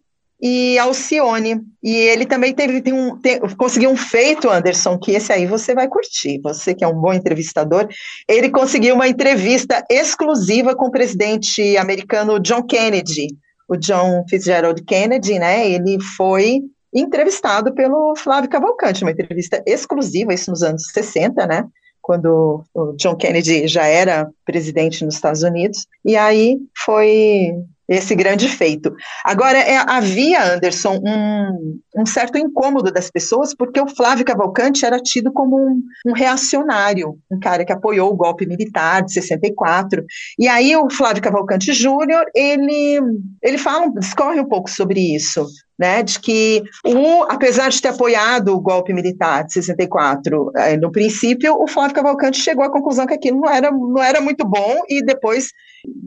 e 0.42 0.78
Alcione. 0.78 1.62
E 1.82 1.96
ele 1.96 2.26
também 2.26 2.54
teve 2.54 2.82
tem 2.82 2.94
um, 2.94 3.18
tem, 3.20 3.40
conseguiu 3.58 3.90
um 3.90 3.98
feito, 3.98 4.50
Anderson, 4.50 4.98
que 4.98 5.12
esse 5.12 5.32
aí 5.32 5.46
você 5.46 5.74
vai 5.74 5.88
curtir. 5.88 6.40
Você 6.44 6.74
que 6.74 6.84
é 6.84 6.88
um 6.88 7.00
bom 7.00 7.14
entrevistador, 7.14 7.88
ele 8.28 8.50
conseguiu 8.50 8.96
uma 8.96 9.08
entrevista 9.08 9.84
exclusiva 9.90 10.76
com 10.76 10.88
o 10.88 10.92
presidente 10.92 11.78
americano 11.78 12.40
John 12.40 12.64
Kennedy. 12.64 13.28
o 13.68 13.76
John 13.76 14.24
Fitzgerald 14.30 14.84
Kennedy, 14.84 15.40
né, 15.40 15.68
ele 15.68 16.00
foi 16.16 16.62
entrevistado 16.94 17.74
pelo 17.74 18.16
Flávio 18.16 18.50
Cavalcante, 18.50 19.04
uma 19.04 19.12
entrevista 19.12 19.62
exclusiva, 19.66 20.34
isso 20.34 20.52
nos 20.52 20.62
anos 20.62 20.84
60, 20.94 21.46
né, 21.48 21.66
quando 22.00 22.64
o 22.74 22.94
John 22.94 23.16
Kennedy 23.16 23.68
já 23.68 23.86
era 23.86 24.30
presidente 24.46 25.04
nos 25.04 25.16
Estados 25.16 25.42
Unidos, 25.42 25.88
e 26.06 26.16
aí 26.16 26.60
foi 26.86 27.56
esse 27.88 28.16
grande 28.16 28.48
feito. 28.48 28.96
Agora, 29.24 29.58
é, 29.58 29.78
havia, 29.78 30.54
Anderson, 30.54 31.00
um, 31.04 31.80
um, 31.98 32.06
certo 32.06 32.38
incômodo 32.38 32.92
das 32.92 33.10
pessoas, 33.10 33.54
porque 33.56 33.80
o 33.80 33.88
Flávio 33.88 34.26
Cavalcante 34.26 34.86
era 34.86 35.00
tido 35.00 35.32
como 35.32 35.58
um, 35.58 35.82
um, 36.08 36.14
reacionário, 36.14 37.18
um 37.32 37.40
cara 37.40 37.66
que 37.66 37.72
apoiou 37.72 38.12
o 38.12 38.16
golpe 38.16 38.46
militar 38.46 39.04
de 39.04 39.14
64. 39.14 40.04
E 40.38 40.48
aí 40.48 40.76
o 40.76 40.90
Flávio 40.90 41.22
Cavalcante 41.22 41.74
Júnior, 41.74 42.26
ele, 42.36 43.00
ele 43.42 43.58
fala, 43.58 43.92
discorre 43.92 44.40
um 44.40 44.48
pouco 44.48 44.70
sobre 44.70 45.16
isso. 45.16 45.46
Né, 45.78 46.02
de 46.04 46.22
que, 46.22 46.64
o, 46.86 47.24
apesar 47.24 47.68
de 47.68 47.82
ter 47.82 47.90
apoiado 47.90 48.56
o 48.56 48.62
golpe 48.62 48.94
militar 48.94 49.44
de 49.44 49.52
64, 49.52 50.50
eh, 50.56 50.78
no 50.78 50.90
princípio, 50.90 51.54
o 51.62 51.68
Flávio 51.68 51.94
Cavalcante 51.94 52.40
chegou 52.40 52.64
à 52.64 52.72
conclusão 52.72 53.06
que 53.06 53.14
aquilo 53.14 53.42
não 53.42 53.50
era, 53.50 53.70
não 53.70 54.02
era 54.02 54.22
muito 54.22 54.48
bom 54.48 54.84
e 54.88 55.04
depois 55.04 55.50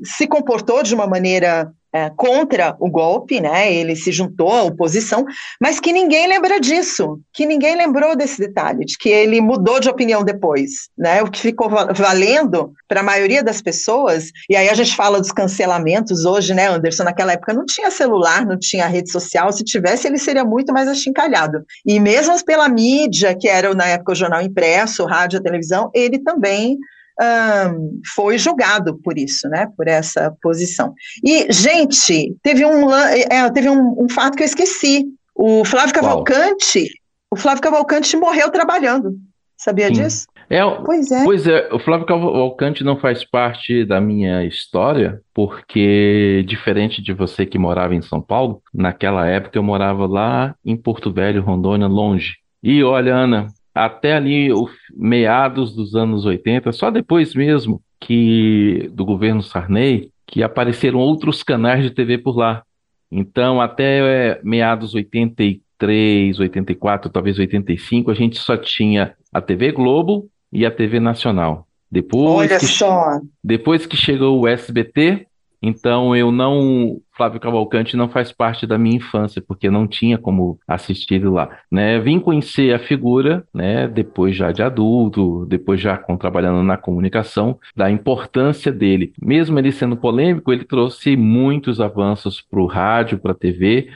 se 0.04 0.26
comportou 0.26 0.82
de 0.82 0.94
uma 0.94 1.06
maneira 1.06 1.70
é, 1.92 2.10
contra 2.10 2.76
o 2.78 2.90
golpe, 2.90 3.40
né? 3.40 3.72
Ele 3.72 3.96
se 3.96 4.12
juntou 4.12 4.52
à 4.52 4.62
oposição, 4.62 5.24
mas 5.60 5.80
que 5.80 5.92
ninguém 5.92 6.26
lembra 6.26 6.60
disso, 6.60 7.20
que 7.32 7.46
ninguém 7.46 7.76
lembrou 7.76 8.14
desse 8.16 8.38
detalhe, 8.38 8.84
de 8.84 8.96
que 8.98 9.08
ele 9.08 9.40
mudou 9.40 9.80
de 9.80 9.88
opinião 9.88 10.22
depois, 10.22 10.88
né? 10.96 11.22
O 11.22 11.30
que 11.30 11.40
ficou 11.40 11.68
valendo 11.68 12.72
para 12.86 13.00
a 13.00 13.02
maioria 13.02 13.42
das 13.42 13.62
pessoas, 13.62 14.30
e 14.48 14.56
aí 14.56 14.68
a 14.68 14.74
gente 14.74 14.94
fala 14.94 15.20
dos 15.20 15.32
cancelamentos 15.32 16.24
hoje, 16.24 16.54
né, 16.54 16.68
Anderson? 16.68 17.04
Naquela 17.04 17.32
época 17.32 17.54
não 17.54 17.64
tinha 17.64 17.90
celular, 17.90 18.44
não 18.44 18.58
tinha 18.58 18.86
rede 18.86 19.10
social, 19.10 19.52
se 19.52 19.64
tivesse 19.64 20.06
ele 20.06 20.18
seria 20.18 20.44
muito 20.44 20.72
mais 20.72 20.88
achincalhado. 20.88 21.64
E 21.86 21.98
mesmo 21.98 22.38
pela 22.44 22.68
mídia, 22.68 23.34
que 23.34 23.48
era 23.48 23.74
na 23.74 23.86
época 23.86 24.12
o 24.12 24.14
jornal 24.14 24.42
impresso, 24.42 25.04
rádio, 25.04 25.42
televisão, 25.42 25.90
ele 25.94 26.18
também 26.18 26.78
um, 27.20 28.00
foi 28.14 28.38
julgado 28.38 28.98
por 29.02 29.18
isso, 29.18 29.48
né, 29.48 29.68
por 29.76 29.88
essa 29.88 30.34
posição. 30.40 30.94
E, 31.24 31.50
gente, 31.52 32.36
teve 32.42 32.64
um, 32.64 32.92
é, 32.92 33.50
teve 33.50 33.68
um, 33.68 34.04
um 34.04 34.08
fato 34.08 34.36
que 34.36 34.42
eu 34.42 34.46
esqueci. 34.46 35.06
O 35.34 35.64
Flávio 35.64 35.94
Cavalcante, 35.94 36.78
Uau. 36.78 36.88
o 37.32 37.36
Flávio 37.36 37.62
Cavalcante 37.62 38.16
morreu 38.16 38.50
trabalhando. 38.50 39.16
Sabia 39.56 39.88
Sim. 39.88 39.94
disso? 39.94 40.26
É, 40.50 40.62
pois 40.84 41.10
é. 41.10 41.24
Pois 41.24 41.46
é, 41.46 41.68
o 41.72 41.78
Flávio 41.78 42.06
Cavalcante 42.06 42.82
não 42.82 42.96
faz 42.96 43.22
parte 43.22 43.84
da 43.84 44.00
minha 44.00 44.44
história, 44.44 45.20
porque, 45.34 46.42
diferente 46.46 47.02
de 47.02 47.12
você 47.12 47.44
que 47.44 47.58
morava 47.58 47.94
em 47.94 48.00
São 48.00 48.20
Paulo, 48.20 48.62
naquela 48.72 49.26
época 49.26 49.58
eu 49.58 49.62
morava 49.62 50.06
lá 50.06 50.54
em 50.64 50.76
Porto 50.76 51.12
Velho, 51.12 51.42
Rondônia, 51.42 51.86
longe. 51.86 52.36
E 52.62 52.82
olha, 52.82 53.14
Ana, 53.14 53.48
até 53.84 54.14
ali 54.14 54.52
o 54.52 54.68
meados 54.96 55.74
dos 55.74 55.94
anos 55.94 56.24
80, 56.24 56.72
só 56.72 56.90
depois 56.90 57.34
mesmo 57.34 57.80
que 58.00 58.90
do 58.92 59.04
governo 59.04 59.42
Sarney, 59.42 60.10
que 60.26 60.42
apareceram 60.42 60.98
outros 60.98 61.42
canais 61.42 61.82
de 61.82 61.90
TV 61.90 62.18
por 62.18 62.36
lá. 62.36 62.62
Então, 63.10 63.60
até 63.60 63.98
é, 64.00 64.40
meados 64.42 64.94
83, 64.94 66.38
84, 66.38 67.10
talvez 67.10 67.38
85, 67.38 68.10
a 68.10 68.14
gente 68.14 68.38
só 68.38 68.56
tinha 68.56 69.14
a 69.32 69.40
TV 69.40 69.72
Globo 69.72 70.28
e 70.52 70.66
a 70.66 70.70
TV 70.70 71.00
Nacional. 71.00 71.66
Depois 71.90 72.50
Olha 72.50 72.58
que, 72.58 72.66
só. 72.66 73.20
Depois 73.42 73.86
que 73.86 73.96
chegou 73.96 74.40
o 74.40 74.46
SBT, 74.46 75.26
então 75.60 76.14
eu 76.14 76.30
não, 76.30 77.00
Flávio 77.16 77.40
Cavalcante 77.40 77.96
não 77.96 78.08
faz 78.08 78.30
parte 78.32 78.66
da 78.66 78.78
minha 78.78 78.96
infância, 78.96 79.42
porque 79.42 79.68
não 79.70 79.86
tinha 79.86 80.16
como 80.16 80.58
assistir 80.66 81.24
lá, 81.28 81.48
né? 81.70 81.98
Vim 81.98 82.20
conhecer 82.20 82.72
a 82.72 82.78
figura, 82.78 83.44
né, 83.52 83.88
depois 83.88 84.36
já 84.36 84.52
de 84.52 84.62
adulto, 84.62 85.44
depois 85.46 85.80
já 85.80 85.96
com, 85.96 86.16
trabalhando 86.16 86.62
na 86.62 86.76
comunicação, 86.76 87.58
da 87.74 87.90
importância 87.90 88.70
dele. 88.70 89.12
Mesmo 89.20 89.58
ele 89.58 89.72
sendo 89.72 89.96
polêmico, 89.96 90.52
ele 90.52 90.64
trouxe 90.64 91.16
muitos 91.16 91.80
avanços 91.80 92.40
para 92.40 92.60
o 92.60 92.66
rádio, 92.66 93.18
para 93.18 93.32
a 93.32 93.34
TV, 93.34 93.88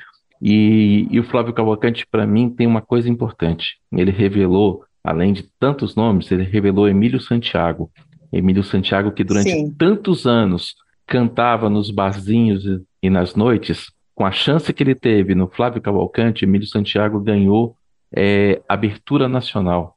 e, 0.45 1.07
e 1.09 1.21
o 1.21 1.25
Flávio 1.25 1.53
Cavalcante, 1.53 2.05
para 2.05 2.27
mim, 2.27 2.51
tem 2.51 2.67
uma 2.67 2.83
coisa 2.83 3.09
importante. 3.09 3.77
Ele 3.93 4.11
revelou, 4.11 4.85
além 5.05 5.33
de 5.33 5.45
tantos 5.61 5.95
nomes, 5.95 6.33
ele 6.33 6.43
revelou 6.43 6.89
Emílio 6.89 7.21
Santiago. 7.21 7.89
Emílio 8.33 8.65
Santiago, 8.65 9.13
que 9.13 9.23
durante 9.23 9.51
Sim. 9.51 9.71
tantos 9.71 10.27
anos 10.27 10.75
cantava 11.07 11.69
nos 11.69 11.91
barzinhos 11.91 12.65
e 13.03 13.11
nas 13.11 13.35
noites, 13.35 13.93
com 14.15 14.25
a 14.25 14.31
chance 14.31 14.73
que 14.73 14.83
ele 14.83 14.95
teve 14.95 15.35
no 15.35 15.49
Flávio 15.49 15.83
Cavalcante, 15.83 16.45
Emílio 16.45 16.67
Santiago 16.67 17.21
ganhou 17.21 17.77
é, 18.15 18.61
abertura 18.69 19.29
nacional. 19.29 19.97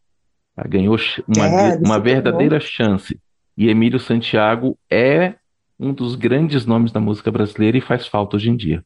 Ganhou 0.68 0.98
uma, 1.28 1.46
é, 1.48 1.78
uma 1.78 2.00
verdadeira 2.00 2.60
chance. 2.60 3.20
E 3.58 3.70
Emílio 3.70 4.00
Santiago 4.00 4.78
é 4.90 5.36
um 5.80 5.94
dos 5.94 6.16
grandes 6.16 6.66
nomes 6.66 6.92
da 6.92 7.00
música 7.00 7.30
brasileira 7.30 7.78
e 7.78 7.82
faz 7.82 8.08
falta 8.08 8.38
hoje 8.38 8.50
em 8.50 8.56
dia. 8.56 8.84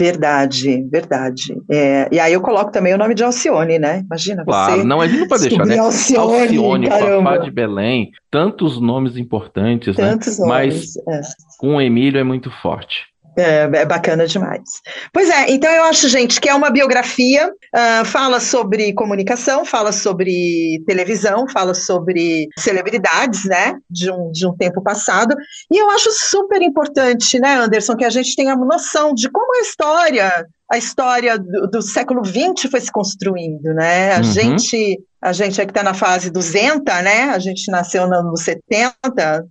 Verdade, 0.00 0.88
verdade. 0.90 1.54
É, 1.70 2.08
e 2.10 2.18
aí 2.18 2.32
eu 2.32 2.40
coloco 2.40 2.72
também 2.72 2.94
o 2.94 2.98
nome 2.98 3.14
de 3.14 3.22
Alcione, 3.22 3.78
né? 3.78 4.02
Imagina 4.06 4.42
claro, 4.46 4.76
você. 4.76 4.84
Não, 4.84 4.98
a 4.98 5.06
gente 5.06 5.20
não 5.20 5.28
pode 5.28 5.46
deixar, 5.46 5.66
né? 5.66 5.76
Alcione, 5.78 6.88
Alcione 6.88 6.88
Papá 6.88 7.36
de 7.36 7.50
Belém, 7.50 8.10
tantos 8.30 8.80
nomes 8.80 9.18
importantes, 9.18 9.94
né? 9.98 10.10
tantos 10.10 10.38
né? 10.38 10.46
Nomes, 10.46 10.94
Mas 11.06 11.18
é. 11.18 11.20
com 11.58 11.76
o 11.76 11.80
Emílio 11.82 12.18
é 12.18 12.24
muito 12.24 12.50
forte. 12.50 13.09
É, 13.40 13.62
é, 13.62 13.86
bacana 13.86 14.26
demais. 14.26 14.82
Pois 15.12 15.30
é, 15.30 15.50
então 15.50 15.70
eu 15.70 15.84
acho, 15.84 16.08
gente, 16.08 16.38
que 16.40 16.48
é 16.48 16.54
uma 16.54 16.68
biografia, 16.68 17.48
uh, 17.48 18.04
fala 18.04 18.38
sobre 18.38 18.92
comunicação, 18.92 19.64
fala 19.64 19.92
sobre 19.92 20.82
televisão, 20.86 21.48
fala 21.48 21.72
sobre 21.72 22.48
celebridades, 22.58 23.44
né, 23.44 23.76
de 23.88 24.10
um, 24.10 24.30
de 24.30 24.46
um 24.46 24.54
tempo 24.54 24.82
passado, 24.82 25.34
e 25.70 25.78
eu 25.78 25.88
acho 25.90 26.10
super 26.12 26.60
importante, 26.60 27.38
né, 27.40 27.54
Anderson, 27.54 27.96
que 27.96 28.04
a 28.04 28.10
gente 28.10 28.36
tenha 28.36 28.54
noção 28.54 29.14
de 29.14 29.30
como 29.30 29.56
a 29.56 29.60
história 29.60 30.46
a 30.70 30.78
história 30.78 31.36
do, 31.36 31.66
do 31.66 31.82
século 31.82 32.22
XX 32.24 32.70
foi 32.70 32.80
se 32.80 32.92
construindo, 32.92 33.74
né? 33.74 34.14
A 34.14 34.18
uhum. 34.18 34.22
gente 34.22 35.00
a 35.22 35.32
gente 35.32 35.60
é 35.60 35.64
que 35.64 35.70
está 35.70 35.82
na 35.82 35.94
fase 35.94 36.30
200, 36.30 36.82
né? 37.02 37.24
A 37.30 37.38
gente 37.38 37.70
nasceu 37.70 38.08
nos 38.08 38.42
70, 38.42 38.94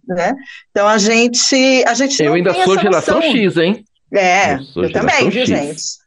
né? 0.08 0.34
Então 0.72 0.88
a 0.88 0.98
gente 0.98 1.84
a 1.86 1.94
gente 1.94 2.22
Eu 2.22 2.34
ainda 2.34 2.54
sou 2.54 2.80
geração 2.80 3.22
X, 3.22 3.58
hein? 3.58 3.84
É, 4.12 4.56
eu, 4.56 4.84
eu 4.84 4.92
também, 4.92 5.30
viu, 5.30 5.46
gente? 5.46 6.00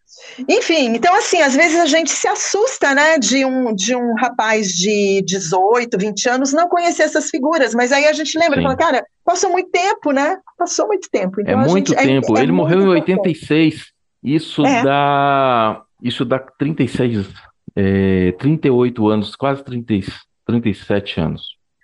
Enfim, 0.49 0.95
então 0.95 1.15
assim, 1.15 1.41
às 1.43 1.55
vezes 1.55 1.79
a 1.79 1.87
gente 1.87 2.11
se 2.11 2.27
assusta, 2.27 2.95
né, 2.95 3.19
de 3.19 3.45
um, 3.45 3.75
de 3.75 3.95
um 3.95 4.15
rapaz 4.15 4.69
de 4.69 5.23
18, 5.27 5.99
20 5.99 6.29
anos 6.29 6.53
não 6.53 6.69
conhecer 6.69 7.03
essas 7.03 7.29
figuras, 7.29 7.75
mas 7.75 7.93
aí 7.93 8.07
a 8.07 8.13
gente 8.13 8.39
lembra 8.39 8.59
e 8.59 8.63
fala, 8.63 8.77
cara, 8.77 9.05
passou 9.25 9.51
muito 9.51 9.71
tempo, 9.71 10.11
né? 10.11 10.39
Passou 10.57 10.87
muito 10.87 11.09
tempo. 11.11 11.41
Então, 11.41 11.61
é 11.61 11.69
muito 11.69 11.93
gente, 11.93 12.03
tempo. 12.03 12.37
É, 12.37 12.41
é 12.41 12.43
Ele 12.45 12.53
morreu 12.53 12.81
em 12.81 12.89
86. 12.89 13.93
Isso 14.23 14.65
é. 14.65 14.83
dá. 14.83 15.83
Isso 16.03 16.25
dá 16.25 16.39
36, 16.39 17.29
é, 17.77 18.33
38 18.33 19.09
anos, 19.09 19.37
quase 19.37 19.65
30, 19.65 20.13
37 20.47 21.21
anos. 21.21 21.43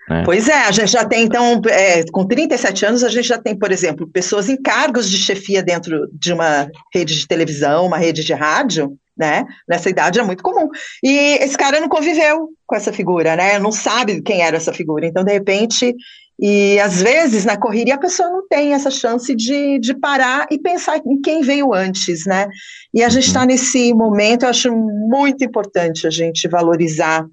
Né? 0.09 0.23
Pois 0.25 0.49
é, 0.49 0.63
a 0.63 0.71
gente 0.71 0.91
já 0.91 1.05
tem, 1.05 1.25
então, 1.25 1.61
é, 1.69 2.03
com 2.11 2.27
37 2.27 2.87
anos, 2.87 3.05
a 3.05 3.09
gente 3.09 3.29
já 3.29 3.39
tem, 3.39 3.57
por 3.57 3.71
exemplo, 3.71 4.09
pessoas 4.09 4.49
em 4.49 4.57
cargos 4.57 5.11
de 5.11 5.19
chefia 5.19 5.63
dentro 5.63 6.09
de 6.13 6.33
uma 6.33 6.69
rede 6.95 7.15
de 7.19 7.27
televisão, 7.27 7.87
uma 7.87 7.99
rede 7.99 8.25
de 8.25 8.33
rádio, 8.33 8.97
né? 9.17 9.45
Nessa 9.69 9.91
idade 9.91 10.19
é 10.19 10.23
muito 10.23 10.43
comum. 10.43 10.69
E 11.03 11.39
esse 11.43 11.57
cara 11.57 11.81
não 11.81 11.89
conviveu 11.89 12.49
com 12.67 12.77
essa 12.77 12.93
figura, 12.93 13.37
né? 13.37 13.59
Não 13.59 13.73
sabe 13.73 14.23
quem 14.23 14.43
era 14.43 14.57
essa 14.57 14.73
figura. 14.73 15.07
Então, 15.07 15.25
de 15.25 15.33
repente, 15.33 15.95
e 16.41 16.79
às 16.79 17.03
vezes 17.03 17.45
na 17.45 17.57
correria 17.57 17.97
a 17.97 17.99
pessoa 17.99 18.29
não 18.29 18.47
tem 18.47 18.73
essa 18.73 18.91
chance 18.91 19.35
de, 19.35 19.79
de 19.81 19.95
parar 19.95 20.47
e 20.51 20.59
pensar 20.59 20.99
em 20.99 21.21
quem 21.21 21.43
veio 21.43 21.75
antes, 21.75 22.25
né? 22.27 22.49
E 22.95 23.03
a 23.03 23.09
gente 23.09 23.27
está 23.27 23.41
uhum. 23.41 23.47
nesse 23.47 23.93
momento, 23.93 24.45
eu 24.45 24.49
acho 24.49 24.73
muito 24.75 25.45
importante 25.45 26.07
a 26.07 26.11
gente 26.11 26.47
valorizar 26.47 27.27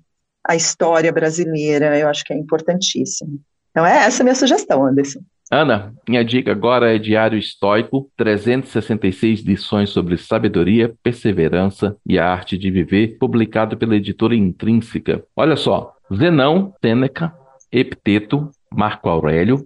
a 0.48 0.56
história 0.56 1.12
brasileira, 1.12 1.98
eu 1.98 2.08
acho 2.08 2.24
que 2.24 2.34
é 2.34 2.38
importantíssimo. 2.38 3.40
Então 3.72 3.86
é 3.86 4.06
essa 4.06 4.24
a 4.24 4.26
minha 4.26 4.36
sugestão, 4.36 4.86
Anderson. 4.86 5.20
Ana, 5.52 5.94
minha 6.10 6.26
dica 6.26 6.52
agora 6.52 6.96
é 6.96 6.98
Diário 6.98 7.38
Estoico, 7.38 8.10
366 8.18 9.42
lições 9.42 9.92
sobre 9.92 10.18
sabedoria, 10.18 10.94
perseverança 11.04 11.96
e 12.06 12.18
a 12.18 12.28
arte 12.28 12.58
de 12.58 12.72
viver, 12.72 13.18
publicado 13.20 13.78
pela 13.78 13.96
editora 13.96 14.36
Intrínseca. 14.36 15.24
Olha 15.36 15.56
só, 15.56 15.94
Zenão, 16.12 16.74
Sêneca, 16.82 17.32
Epiteto, 17.72 18.50
Marco 18.75 19.08
Aurélio, 19.08 19.65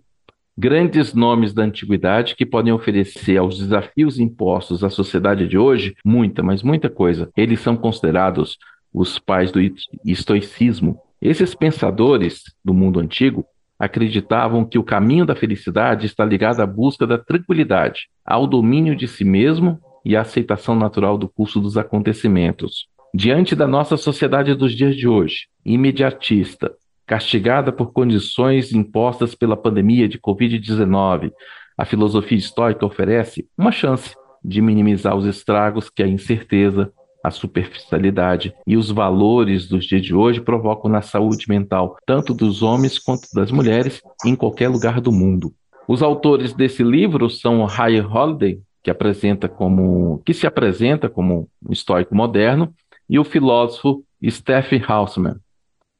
grandes 0.55 1.15
nomes 1.15 1.51
da 1.51 1.63
antiguidade 1.63 2.35
que 2.35 2.45
podem 2.45 2.71
oferecer 2.71 3.37
aos 3.37 3.57
desafios 3.57 4.19
impostos 4.19 4.83
à 4.83 4.89
sociedade 4.89 5.47
de 5.47 5.57
hoje 5.57 5.95
muita, 6.05 6.43
mas 6.43 6.61
muita 6.61 6.89
coisa. 6.89 7.31
Eles 7.35 7.59
são 7.59 7.75
considerados 7.75 8.57
os 8.93 9.17
pais 9.17 9.51
do 9.51 9.59
estoicismo. 10.05 10.99
Esses 11.19 11.55
pensadores 11.55 12.43
do 12.63 12.73
mundo 12.73 12.99
antigo 12.99 13.45
acreditavam 13.79 14.63
que 14.63 14.77
o 14.77 14.83
caminho 14.83 15.25
da 15.25 15.35
felicidade 15.35 16.05
está 16.05 16.23
ligado 16.23 16.59
à 16.59 16.67
busca 16.67 17.07
da 17.07 17.17
tranquilidade, 17.17 18.09
ao 18.23 18.45
domínio 18.45 18.95
de 18.95 19.07
si 19.07 19.23
mesmo 19.23 19.79
e 20.05 20.15
à 20.15 20.21
aceitação 20.21 20.75
natural 20.75 21.17
do 21.17 21.27
curso 21.27 21.59
dos 21.59 21.77
acontecimentos. 21.77 22.87
Diante 23.13 23.55
da 23.55 23.65
nossa 23.65 23.97
sociedade 23.97 24.53
dos 24.53 24.75
dias 24.75 24.95
de 24.95 25.07
hoje, 25.07 25.47
imediatista, 25.65 26.71
castigada 27.09 27.71
por 27.71 27.91
condições 27.91 28.71
impostas 28.71 29.33
pela 29.33 29.57
pandemia 29.57 30.07
de 30.07 30.19
Covid-19, 30.19 31.31
a 31.75 31.83
filosofia 31.83 32.37
estoica 32.37 32.85
oferece 32.85 33.47
uma 33.57 33.71
chance 33.71 34.15
de 34.45 34.61
minimizar 34.61 35.15
os 35.15 35.25
estragos 35.25 35.89
que 35.89 36.03
a 36.03 36.07
incerteza, 36.07 36.93
a 37.23 37.31
superficialidade 37.31 38.53
e 38.65 38.77
os 38.77 38.91
valores 38.91 39.67
dos 39.67 39.87
dias 39.87 40.03
de 40.03 40.13
hoje 40.13 40.39
provocam 40.39 40.89
na 40.89 41.01
saúde 41.01 41.47
mental, 41.49 41.97
tanto 42.05 42.31
dos 42.31 42.61
homens 42.61 42.99
quanto 42.99 43.27
das 43.33 43.51
mulheres, 43.51 44.03
em 44.23 44.35
qualquer 44.35 44.69
lugar 44.69 45.01
do 45.01 45.11
mundo. 45.11 45.51
Os 45.87 46.03
autores 46.03 46.53
desse 46.53 46.83
livro 46.83 47.27
são 47.27 47.65
Ray 47.65 47.99
Holiday, 48.01 48.61
que 48.83 48.91
apresenta 48.91 49.49
como 49.49 50.21
que 50.23 50.33
se 50.33 50.45
apresenta 50.45 51.09
como 51.09 51.49
um 51.67 51.73
estoico 51.73 52.13
moderno, 52.13 52.71
e 53.09 53.17
o 53.17 53.23
filósofo 53.23 54.03
Stephen 54.29 54.83
Hausman. 54.87 55.37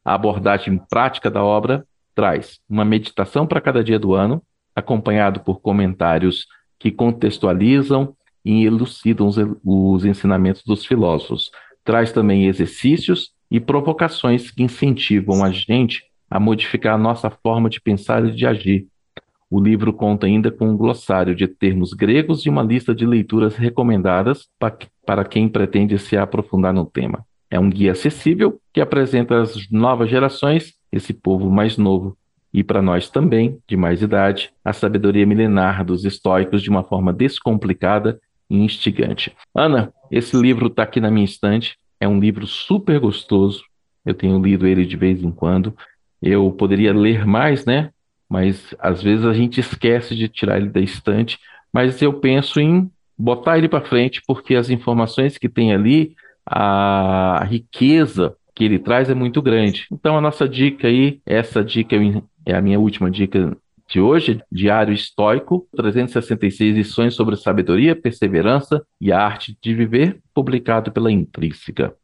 A 0.10 0.16
abordagem 0.16 0.82
prática 0.90 1.30
da 1.30 1.44
obra 1.44 1.86
traz 2.16 2.60
uma 2.68 2.84
meditação 2.84 3.46
para 3.46 3.62
cada 3.62 3.84
dia 3.84 4.00
do 4.00 4.16
ano, 4.16 4.42
acompanhado 4.76 5.42
por 5.42 5.62
comentários 5.62 6.48
que 6.80 6.90
contextualizam 6.90 8.16
e 8.44 8.66
elucidam 8.66 9.28
os, 9.28 9.38
os 9.64 10.06
ensinamentos 10.06 10.64
dos 10.66 10.84
filósofos. 10.84 11.52
Traz 11.84 12.12
também 12.12 12.48
exercícios 12.48 13.34
e 13.52 13.60
provocações 13.60 14.50
que 14.50 14.64
incentivam 14.64 15.46
a 15.46 15.52
gente 15.52 16.04
a 16.28 16.40
modificar 16.40 16.96
a 16.96 16.98
nossa 16.98 17.30
forma 17.30 17.70
de 17.70 17.80
pensar 17.80 18.26
e 18.26 18.32
de 18.32 18.48
agir. 18.48 18.88
O 19.48 19.62
livro 19.62 19.94
conta 19.94 20.26
ainda 20.26 20.50
com 20.50 20.70
um 20.70 20.76
glossário 20.76 21.36
de 21.36 21.48
termos 21.48 21.94
gregos 21.94 22.48
e 22.48 22.50
uma 22.50 22.64
lista 22.64 22.96
de 22.96 23.06
leituras 23.06 23.56
recomendadas 23.58 24.48
para 25.06 25.24
quem 25.24 25.48
pretende 25.48 26.00
se 26.00 26.18
aprofundar 26.18 26.74
no 26.74 26.88
tema. 26.88 27.24
É 27.52 27.60
um 27.60 27.70
guia 27.70 27.92
acessível 27.92 28.60
que 28.80 28.82
apresenta 28.82 29.42
às 29.42 29.70
novas 29.70 30.10
gerações, 30.10 30.74
esse 30.90 31.14
povo 31.14 31.52
mais 31.52 31.76
novo, 31.76 32.18
e 32.54 32.64
para 32.64 32.82
nós 32.82 33.10
também, 33.10 33.60
de 33.68 33.76
mais 33.76 34.02
idade, 34.02 34.52
a 34.64 34.72
sabedoria 34.72 35.26
milenar 35.26 35.84
dos 35.84 36.06
estoicos 36.06 36.64
de 36.64 36.70
uma 36.70 36.82
forma 36.82 37.12
descomplicada 37.12 38.22
e 38.50 38.58
instigante. 38.58 39.36
Ana, 39.54 39.92
esse 40.10 40.34
livro 40.38 40.68
está 40.68 40.84
aqui 40.84 41.02
na 41.02 41.12
minha 41.12 41.26
estante. 41.26 41.78
É 42.00 42.08
um 42.08 42.22
livro 42.22 42.48
super 42.48 42.98
gostoso. 43.02 43.66
Eu 44.06 44.14
tenho 44.14 44.42
lido 44.42 44.66
ele 44.66 44.86
de 44.86 44.96
vez 44.96 45.22
em 45.22 45.30
quando. 45.30 45.76
Eu 46.22 46.50
poderia 46.50 46.94
ler 46.94 47.26
mais, 47.26 47.66
né? 47.66 47.92
Mas 48.30 48.74
às 48.80 49.04
vezes 49.04 49.26
a 49.26 49.34
gente 49.34 49.60
esquece 49.60 50.16
de 50.16 50.30
tirar 50.30 50.56
ele 50.56 50.70
da 50.70 50.80
estante. 50.80 51.38
Mas 51.72 52.02
eu 52.02 52.14
penso 52.14 52.62
em 52.62 52.90
botar 53.18 53.58
ele 53.58 53.68
para 53.68 53.84
frente, 53.84 54.22
porque 54.26 54.56
as 54.56 54.70
informações 54.70 55.38
que 55.38 55.50
tem 55.50 55.74
ali, 55.74 56.16
a 56.46 57.44
riqueza 57.46 58.38
que 58.60 58.66
ele 58.66 58.78
traz 58.78 59.10
é 59.10 59.14
muito 59.14 59.42
grande. 59.42 59.88
Então 59.90 60.18
a 60.18 60.22
nossa 60.22 60.48
dica 60.48 60.86
aí, 60.86 61.22
essa 61.26 61.64
dica 61.64 61.96
é 62.46 62.54
a 62.54 62.62
minha 62.62 62.78
última 62.78 63.10
dica 63.10 63.56
de 63.88 64.02
hoje, 64.02 64.44
Diário 64.52 64.94
Estoico, 64.94 65.66
366 65.78 66.76
lições 66.76 67.16
sobre 67.16 67.38
sabedoria, 67.38 67.96
perseverança 67.96 68.84
e 69.00 69.14
a 69.14 69.20
arte 69.22 69.58
de 69.62 69.74
viver, 69.74 70.20
publicado 70.34 70.92
pela 70.92 71.10
Intrínseca. 71.10 71.96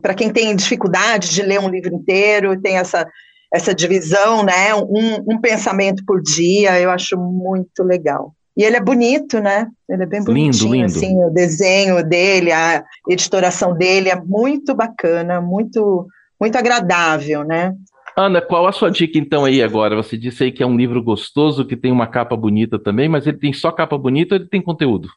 Para 0.00 0.14
quem 0.14 0.32
tem 0.32 0.56
dificuldade 0.56 1.28
de 1.28 1.42
ler 1.42 1.60
um 1.60 1.68
livro 1.68 1.94
inteiro, 1.94 2.58
tem 2.58 2.78
essa, 2.78 3.06
essa 3.52 3.74
divisão, 3.74 4.42
né? 4.42 4.74
Um, 4.74 5.34
um 5.34 5.40
pensamento 5.42 6.02
por 6.06 6.22
dia, 6.22 6.80
eu 6.80 6.90
acho 6.90 7.18
muito 7.18 7.84
legal. 7.84 8.34
E 8.58 8.64
ele 8.64 8.76
é 8.76 8.80
bonito, 8.80 9.38
né? 9.38 9.68
Ele 9.88 10.02
é 10.02 10.06
bem 10.06 10.24
bonitinho, 10.24 10.72
lindo, 10.72 10.74
lindo. 10.74 10.86
assim, 10.86 11.24
o 11.24 11.30
desenho 11.30 12.02
dele, 12.04 12.50
a 12.50 12.82
editoração 13.08 13.72
dele 13.72 14.08
é 14.08 14.20
muito 14.20 14.74
bacana, 14.74 15.40
muito 15.40 16.08
muito 16.40 16.56
agradável, 16.56 17.44
né? 17.44 17.72
Ana, 18.16 18.40
qual 18.40 18.66
a 18.66 18.72
sua 18.72 18.90
dica 18.90 19.16
então 19.16 19.44
aí 19.44 19.62
agora? 19.62 19.94
Você 19.94 20.16
disse 20.16 20.42
aí 20.42 20.50
que 20.50 20.60
é 20.60 20.66
um 20.66 20.76
livro 20.76 21.00
gostoso, 21.00 21.64
que 21.64 21.76
tem 21.76 21.92
uma 21.92 22.08
capa 22.08 22.36
bonita 22.36 22.80
também, 22.80 23.08
mas 23.08 23.28
ele 23.28 23.38
tem 23.38 23.52
só 23.52 23.70
capa 23.70 23.96
bonita 23.96 24.34
ou 24.34 24.40
ele 24.40 24.48
tem 24.48 24.60
conteúdo? 24.60 25.08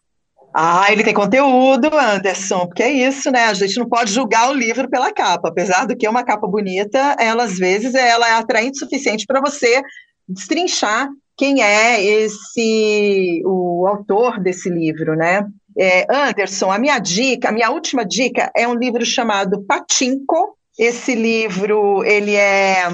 Ah, 0.53 0.85
ele 0.91 1.03
tem 1.03 1.13
conteúdo, 1.13 1.89
Anderson, 1.97 2.67
porque 2.67 2.83
é 2.83 2.91
isso, 2.91 3.31
né? 3.31 3.45
A 3.45 3.53
gente 3.55 3.79
não 3.79 3.89
pode 3.89 4.11
julgar 4.11 4.51
o 4.51 4.53
livro 4.53 4.87
pela 4.87 5.11
capa, 5.11 5.49
apesar 5.49 5.87
do 5.87 5.97
que 5.97 6.05
é 6.05 6.09
uma 6.09 6.23
capa 6.23 6.45
bonita, 6.45 7.15
ela 7.19 7.43
às 7.43 7.57
vezes 7.57 7.95
ela 7.95 8.27
é 8.27 8.33
atraente 8.33 8.75
o 8.75 8.79
suficiente 8.79 9.25
para 9.25 9.41
você 9.41 9.81
destrinchar 10.27 11.09
quem 11.37 11.61
é 11.63 12.03
esse 12.03 13.41
o 13.45 13.87
autor 13.87 14.39
desse 14.39 14.69
livro, 14.69 15.15
né? 15.15 15.45
É, 15.77 16.05
Anderson, 16.09 16.71
a 16.71 16.77
minha 16.77 16.99
dica, 16.99 17.49
a 17.49 17.51
minha 17.51 17.71
última 17.71 18.05
dica 18.05 18.51
é 18.55 18.67
um 18.67 18.75
livro 18.75 19.05
chamado 19.05 19.63
Patinco, 19.63 20.57
esse 20.77 21.15
livro 21.15 22.03
ele 22.03 22.35
é, 22.35 22.87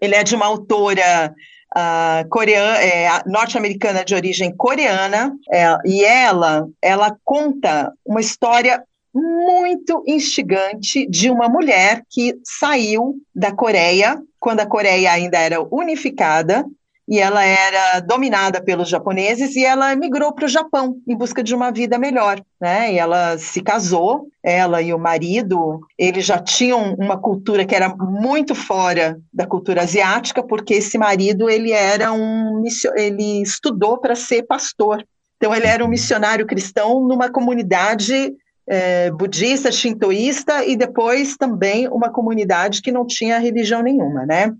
ele 0.00 0.14
é 0.14 0.24
de 0.24 0.34
uma 0.34 0.46
autora 0.46 1.32
uh, 1.76 2.28
coreana, 2.28 2.78
é, 2.78 3.08
norte-americana 3.26 4.04
de 4.04 4.14
origem 4.14 4.54
coreana, 4.56 5.32
é, 5.52 5.76
e 5.84 6.04
ela, 6.04 6.66
ela 6.80 7.16
conta 7.24 7.92
uma 8.04 8.20
história 8.20 8.82
muito 9.14 10.02
instigante 10.06 11.06
de 11.06 11.30
uma 11.30 11.48
mulher 11.48 12.02
que 12.10 12.34
saiu 12.44 13.16
da 13.34 13.52
Coreia, 13.52 14.18
quando 14.40 14.60
a 14.60 14.66
Coreia 14.66 15.12
ainda 15.12 15.38
era 15.38 15.60
unificada, 15.70 16.64
e 17.08 17.18
ela 17.18 17.44
era 17.44 18.00
dominada 18.00 18.62
pelos 18.62 18.88
japoneses 18.88 19.56
e 19.56 19.64
ela 19.64 19.94
migrou 19.96 20.32
para 20.32 20.44
o 20.44 20.48
Japão 20.48 20.96
em 21.06 21.16
busca 21.16 21.42
de 21.42 21.54
uma 21.54 21.70
vida 21.70 21.98
melhor, 21.98 22.40
né? 22.60 22.92
E 22.92 22.98
ela 22.98 23.36
se 23.38 23.60
casou, 23.60 24.28
ela 24.42 24.80
e 24.80 24.94
o 24.94 24.98
marido, 24.98 25.80
eles 25.98 26.24
já 26.24 26.38
tinham 26.38 26.94
uma 26.94 27.18
cultura 27.18 27.66
que 27.66 27.74
era 27.74 27.88
muito 27.94 28.54
fora 28.54 29.18
da 29.32 29.46
cultura 29.46 29.82
asiática, 29.82 30.42
porque 30.42 30.74
esse 30.74 30.96
marido 30.96 31.50
ele 31.50 31.72
era 31.72 32.12
um 32.12 32.62
ele 32.96 33.42
estudou 33.42 33.98
para 33.98 34.14
ser 34.14 34.44
pastor. 34.44 35.04
Então 35.36 35.54
ele 35.54 35.66
era 35.66 35.84
um 35.84 35.88
missionário 35.88 36.46
cristão 36.46 37.00
numa 37.00 37.28
comunidade 37.28 38.32
é, 38.66 39.10
budista, 39.10 39.72
shintoísta 39.72 40.64
e 40.64 40.76
depois 40.76 41.36
também 41.36 41.88
uma 41.88 42.10
comunidade 42.10 42.80
que 42.80 42.92
não 42.92 43.04
tinha 43.04 43.38
religião 43.38 43.82
nenhuma, 43.82 44.24
né? 44.24 44.52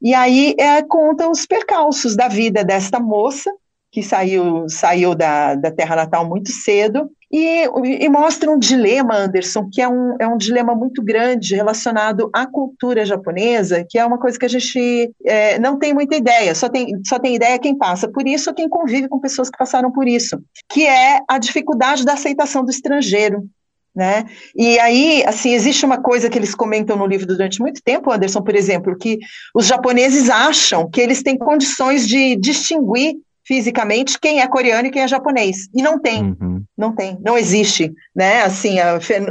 E 0.00 0.14
aí 0.14 0.54
é, 0.58 0.82
conta 0.82 1.28
os 1.28 1.46
percalços 1.46 2.16
da 2.16 2.28
vida 2.28 2.64
desta 2.64 2.98
moça, 2.98 3.52
que 3.90 4.02
saiu, 4.02 4.68
saiu 4.68 5.14
da, 5.14 5.54
da 5.54 5.70
terra 5.70 5.96
natal 5.96 6.26
muito 6.26 6.50
cedo, 6.50 7.10
e, 7.30 7.64
e, 8.04 8.08
mostra 8.10 8.50
um 8.50 8.58
dilema, 8.58 9.16
Anderson, 9.16 9.66
que 9.72 9.80
é 9.80 9.88
um, 9.88 10.14
é 10.20 10.28
um 10.28 10.36
dilema 10.36 10.74
muito 10.74 11.02
grande 11.02 11.54
relacionado 11.54 12.28
à 12.30 12.46
cultura 12.46 13.06
japonesa, 13.06 13.86
que 13.88 13.98
é 13.98 14.04
uma 14.04 14.18
coisa 14.18 14.38
que 14.38 14.44
a 14.44 14.48
gente 14.48 15.10
é, 15.24 15.58
não 15.58 15.78
tem 15.78 15.94
muita 15.94 16.14
ideia, 16.14 16.54
só 16.54 16.68
tem, 16.68 17.00
só 17.06 17.18
tem 17.18 17.34
ideia 17.34 17.58
quem 17.58 17.76
passa 17.76 18.06
por 18.06 18.28
isso 18.28 18.50
ou 18.50 18.54
quem 18.54 18.68
convive 18.68 19.08
com 19.08 19.18
pessoas 19.18 19.48
que 19.48 19.56
passaram 19.56 19.90
por 19.90 20.06
isso, 20.06 20.42
que 20.70 20.86
é 20.86 21.20
a 21.26 21.38
dificuldade 21.38 22.04
da 22.04 22.12
aceitação 22.12 22.62
do 22.62 22.70
estrangeiro. 22.70 23.48
Né? 23.94 24.24
E 24.56 24.78
aí, 24.78 25.22
assim, 25.26 25.52
existe 25.52 25.84
uma 25.84 26.00
coisa 26.00 26.30
que 26.30 26.38
eles 26.38 26.54
comentam 26.54 26.96
no 26.96 27.06
livro 27.06 27.26
durante 27.26 27.60
muito 27.60 27.82
tempo, 27.82 28.10
Anderson, 28.10 28.40
por 28.40 28.54
exemplo, 28.54 28.96
que 28.96 29.18
os 29.54 29.66
japoneses 29.66 30.30
acham 30.30 30.88
que 30.88 30.98
eles 30.98 31.22
têm 31.22 31.36
condições 31.36 32.08
de 32.08 32.34
distinguir 32.36 33.16
fisicamente 33.44 34.18
quem 34.18 34.40
é 34.40 34.48
coreano 34.48 34.88
e 34.88 34.90
quem 34.90 35.02
é 35.02 35.08
japonês. 35.08 35.68
E 35.74 35.82
não 35.82 35.98
tem, 35.98 36.22
uhum. 36.22 36.62
não 36.76 36.94
tem, 36.94 37.18
não 37.22 37.36
existe, 37.36 37.92
né? 38.14 38.42
Assim, 38.42 38.76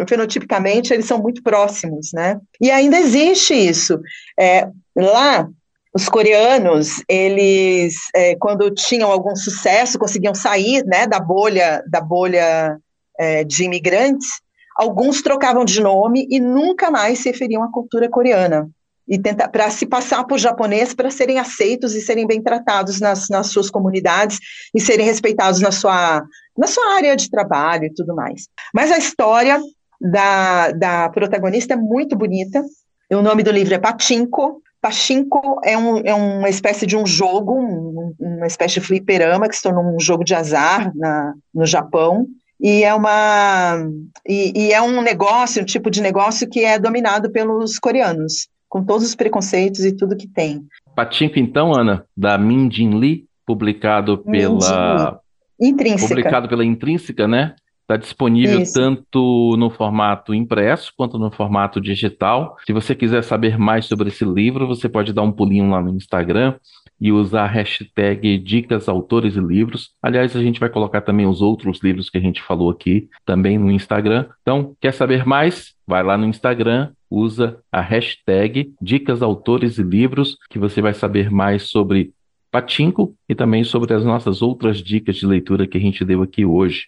fenotipicamente 0.08 0.93
eles 0.93 1.06
são 1.06 1.19
muito 1.19 1.41
próximos, 1.41 2.12
né? 2.13 2.39
E 2.60 2.69
ainda 2.69 3.00
existe 3.00 3.54
isso. 3.54 4.00
É, 4.39 4.67
lá, 4.95 5.50
os 5.93 6.08
coreanos, 6.08 7.04
eles, 7.08 7.95
é, 8.15 8.36
quando 8.36 8.69
tinham 8.71 9.12
algum 9.12 9.36
sucesso, 9.36 10.00
conseguiam 10.00 10.34
sair, 10.34 10.84
né, 10.86 11.08
da 11.08 11.19
bolha, 11.19 11.84
da 11.88 12.00
bolha 12.00 12.78
é, 13.17 13.43
de 13.43 13.63
imigrantes, 13.63 14.41
Alguns 14.82 15.22
trocavam 15.22 15.63
de 15.63 15.80
nome 15.80 16.26
e 16.28 16.39
nunca 16.39 16.89
mais 16.89 17.20
se 17.20 17.30
referiam 17.30 17.62
à 17.62 17.72
cultura 17.72 18.10
coreana 18.10 18.67
e 19.08 19.20
tentar 19.20 19.48
para 19.50 19.70
se 19.70 19.86
passar 19.86 20.24
por 20.24 20.39
japonês 20.39 20.91
para 20.91 21.12
serem 21.12 21.38
aceitos 21.38 21.94
e 21.94 22.02
serem 22.02 22.26
bem 22.26 22.41
tratados 22.41 23.00
nas, 23.00 23.30
nas 23.30 23.52
suas 23.52 23.70
comunidades 23.70 24.39
e 24.74 24.82
serem 24.82 25.06
respeitados 25.06 25.62
na 25.62 25.72
sua 25.72 26.24
na 26.58 26.65
sua 26.65 26.96
área 26.96 27.15
de 27.15 27.30
trabalho 27.30 27.86
e 27.86 27.94
tudo 27.94 28.15
mais. 28.15 28.48
Mas 28.74 28.91
a 28.91 28.98
história 28.98 29.62
da, 30.02 30.72
da 30.72 31.10
protagonista 31.10 31.76
é 31.76 31.78
muito 31.78 32.15
bonita. 32.15 32.63
O 33.12 33.22
nome 33.22 33.44
do 33.44 33.52
livro 33.52 33.76
é 33.76 33.78
Pachinko. 33.78 34.63
Pachinko 34.82 35.62
é, 35.63 35.78
um, 35.78 35.98
é 36.00 36.13
uma 36.15 36.50
espécie 36.50 36.88
de 36.88 36.98
um 36.98 37.06
jogo, 37.06 37.54
um, 37.54 38.15
uma 38.20 38.48
espécie 38.48 38.80
de 38.80 38.82
fliperama 38.82 39.48
que 39.48 39.56
se 39.56 39.62
tornou 39.62 39.84
um 39.84 40.00
jogo 40.00 40.24
de 40.24 40.34
azar 40.34 40.91
na, 40.96 41.36
no 41.54 41.67
Japão 41.67 42.26
e 42.62 42.84
é 42.84 42.93
uma 42.93 43.88
e, 44.28 44.67
e, 44.67 44.71
é 44.71 44.82
um 44.82 45.02
negócio, 45.02 45.62
um 45.62 45.65
tipo 45.65 45.89
de 45.89 46.02
negócio 46.02 46.47
que 46.47 46.63
é 46.63 46.78
dominado 46.78 47.32
pelos 47.32 47.80
coreanos. 47.80 48.47
com 48.69 48.86
todos 48.86 49.06
os 49.06 49.15
preconceitos 49.15 49.84
e 49.84 49.91
tudo 49.91 50.15
que 50.15 50.28
tem. 50.28 50.63
Patinco, 50.95 51.38
então, 51.38 51.74
Ana, 51.74 52.06
da 52.15 52.38
Mindin 52.38 52.97
Lee, 52.97 53.26
publicado 53.45 54.19
pela. 54.19 55.19
Intrínseca. 55.60 56.08
Publicado 56.08 56.47
pela 56.47 56.63
Intrínseca, 56.63 57.28
né? 57.28 57.56
Está 57.82 57.97
disponível 57.97 58.62
Isso. 58.62 58.74
tanto 58.74 59.56
no 59.58 59.69
formato 59.69 60.34
impresso 60.34 60.93
quanto 60.95 61.19
no 61.19 61.30
formato 61.30 61.82
digital. 61.82 62.56
Se 62.65 62.71
você 62.71 62.95
quiser 62.95 63.24
saber 63.24 63.58
mais 63.58 63.86
sobre 63.86 64.08
esse 64.08 64.24
livro, 64.24 64.65
você 64.65 64.88
pode 64.88 65.12
dar 65.12 65.24
um 65.24 65.32
pulinho 65.32 65.69
lá 65.69 65.82
no 65.82 65.93
Instagram 65.93 66.56
e 67.02 67.12
usar 67.12 67.46
a 67.46 67.48
hashtag 67.48 68.38
Dicas 68.38 68.88
Autores 68.88 69.36
e 69.36 69.40
Livros. 69.40 69.90
Aliás, 70.04 70.36
a 70.36 70.42
gente 70.42 70.60
vai 70.60 70.70
colocar 70.70 71.02
também 71.02 71.26
os 71.26 71.42
outros 71.42 71.80
livros 71.82 72.12
que 72.12 72.18
a 72.20 72.22
gente 72.22 72.44
falou 72.44 72.70
aqui 72.70 73.10
também 73.26 73.58
no 73.58 73.72
Instagram. 73.72 74.28
Então, 74.44 74.76
quer 74.80 74.94
saber 74.94 75.26
mais? 75.26 75.74
Vai 75.88 76.04
lá 76.04 76.16
no 76.16 76.28
Instagram, 76.28 76.92
usa 77.10 77.58
a 77.72 77.82
hashtag 77.82 78.76
Dicas 78.80 79.24
Autores 79.24 79.80
e 79.80 79.84
Livros, 79.84 80.38
que 80.48 80.60
você 80.60 80.80
vai 80.80 80.94
saber 80.94 81.32
mais 81.32 81.64
sobre 81.64 82.14
Patinco 82.52 83.16
e 83.28 83.34
também 83.34 83.64
sobre 83.64 83.94
as 83.96 84.06
nossas 84.06 84.44
outras 84.44 84.78
dicas 84.78 85.16
de 85.16 85.26
leitura 85.26 85.66
que 85.66 85.80
a 85.80 85.82
gente 85.82 86.06
deu 86.06 86.22
aqui 86.22 86.46
hoje. 86.46 86.86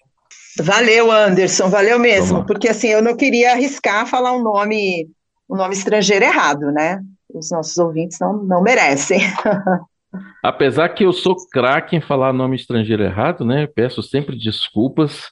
Valeu, 0.62 1.12
Anderson, 1.12 1.70
valeu 1.70 1.98
mesmo, 1.98 2.46
porque 2.46 2.68
assim, 2.68 2.90
eu 2.90 3.02
não 3.02 3.18
queria 3.18 3.54
arriscar 3.54 4.06
falar 4.06 4.34
um 4.34 4.44
nome, 4.44 5.10
um 5.50 5.56
nome 5.56 5.74
estrangeiro 5.74 6.24
errado, 6.24 6.72
né? 6.72 7.02
Os 7.34 7.50
nossos 7.50 7.76
ouvintes 7.80 8.20
não, 8.20 8.44
não 8.44 8.62
merecem. 8.62 9.20
Apesar 10.42 10.90
que 10.90 11.06
eu 11.06 11.14
sou 11.14 11.36
craque 11.50 11.96
em 11.96 12.02
falar 12.02 12.34
nome 12.34 12.56
estrangeiro 12.56 13.04
errado, 13.04 13.46
né? 13.46 13.66
Peço 13.68 14.04
sempre 14.04 14.36
desculpas, 14.36 15.32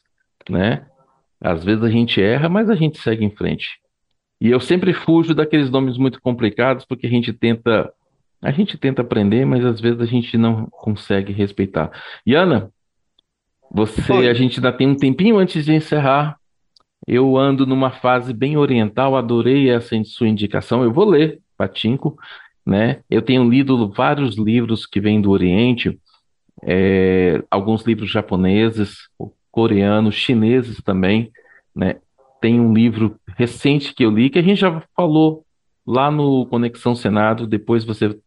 né? 0.49 0.85
Às 1.39 1.63
vezes 1.63 1.83
a 1.83 1.89
gente 1.89 2.21
erra, 2.21 2.47
mas 2.47 2.69
a 2.69 2.75
gente 2.75 2.99
segue 2.99 3.25
em 3.25 3.35
frente. 3.35 3.79
E 4.39 4.49
eu 4.49 4.59
sempre 4.59 4.93
fujo 4.93 5.35
daqueles 5.35 5.69
nomes 5.69 5.97
muito 5.97 6.21
complicados, 6.21 6.85
porque 6.85 7.05
a 7.05 7.09
gente 7.09 7.31
tenta, 7.31 7.91
a 8.41 8.51
gente 8.51 8.77
tenta 8.77 9.01
aprender, 9.01 9.45
mas 9.45 9.63
às 9.65 9.79
vezes 9.79 10.01
a 10.01 10.05
gente 10.05 10.37
não 10.37 10.67
consegue 10.71 11.31
respeitar. 11.31 11.91
E 12.25 12.33
Ana, 12.33 12.71
você, 13.69 14.11
a 14.29 14.33
gente 14.33 14.57
ainda 14.57 14.71
tem 14.71 14.87
um 14.87 14.95
tempinho 14.95 15.37
antes 15.37 15.65
de 15.65 15.73
encerrar. 15.73 16.37
Eu 17.07 17.37
ando 17.37 17.65
numa 17.65 17.91
fase 17.91 18.33
bem 18.33 18.57
oriental, 18.57 19.15
adorei 19.15 19.69
essa 19.69 19.95
sua 20.03 20.27
indicação. 20.27 20.83
Eu 20.83 20.91
vou 20.93 21.05
ler 21.05 21.39
Patinco, 21.57 22.17
né? 22.65 23.01
Eu 23.09 23.21
tenho 23.21 23.47
lido 23.49 23.89
vários 23.91 24.37
livros 24.37 24.85
que 24.85 24.99
vêm 24.99 25.21
do 25.21 25.31
Oriente, 25.31 25.99
é, 26.63 27.41
alguns 27.49 27.83
livros 27.83 28.09
japoneses, 28.09 29.09
coreanos, 29.51 30.15
chineses 30.15 30.81
também, 30.83 31.31
né? 31.75 31.95
Tem 32.39 32.59
um 32.59 32.73
livro 32.73 33.19
recente 33.37 33.93
que 33.93 34.03
eu 34.03 34.09
li 34.09 34.29
que 34.29 34.39
a 34.39 34.41
gente 34.41 34.59
já 34.59 34.81
falou 34.95 35.45
lá 35.85 36.09
no 36.09 36.45
Conexão 36.47 36.95
Senado. 36.95 37.45
Depois 37.45 37.83
você, 37.83 38.17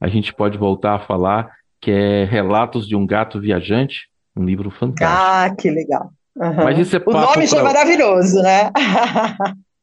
a 0.00 0.08
gente 0.08 0.34
pode 0.34 0.58
voltar 0.58 0.94
a 0.94 1.00
falar 1.00 1.50
que 1.80 1.90
é 1.90 2.24
Relatos 2.24 2.88
de 2.88 2.96
um 2.96 3.06
Gato 3.06 3.40
Viajante 3.40 4.08
um 4.36 4.44
livro 4.44 4.70
fantástico. 4.70 5.04
Ah, 5.06 5.54
que 5.56 5.70
legal. 5.70 6.10
Uhum. 6.36 6.54
Mas 6.56 6.78
isso 6.78 6.96
é 6.96 7.02
o 7.06 7.12
nome 7.12 7.46
já 7.46 7.58
é 7.58 7.62
maravilhoso, 7.62 8.42
né? 8.42 8.70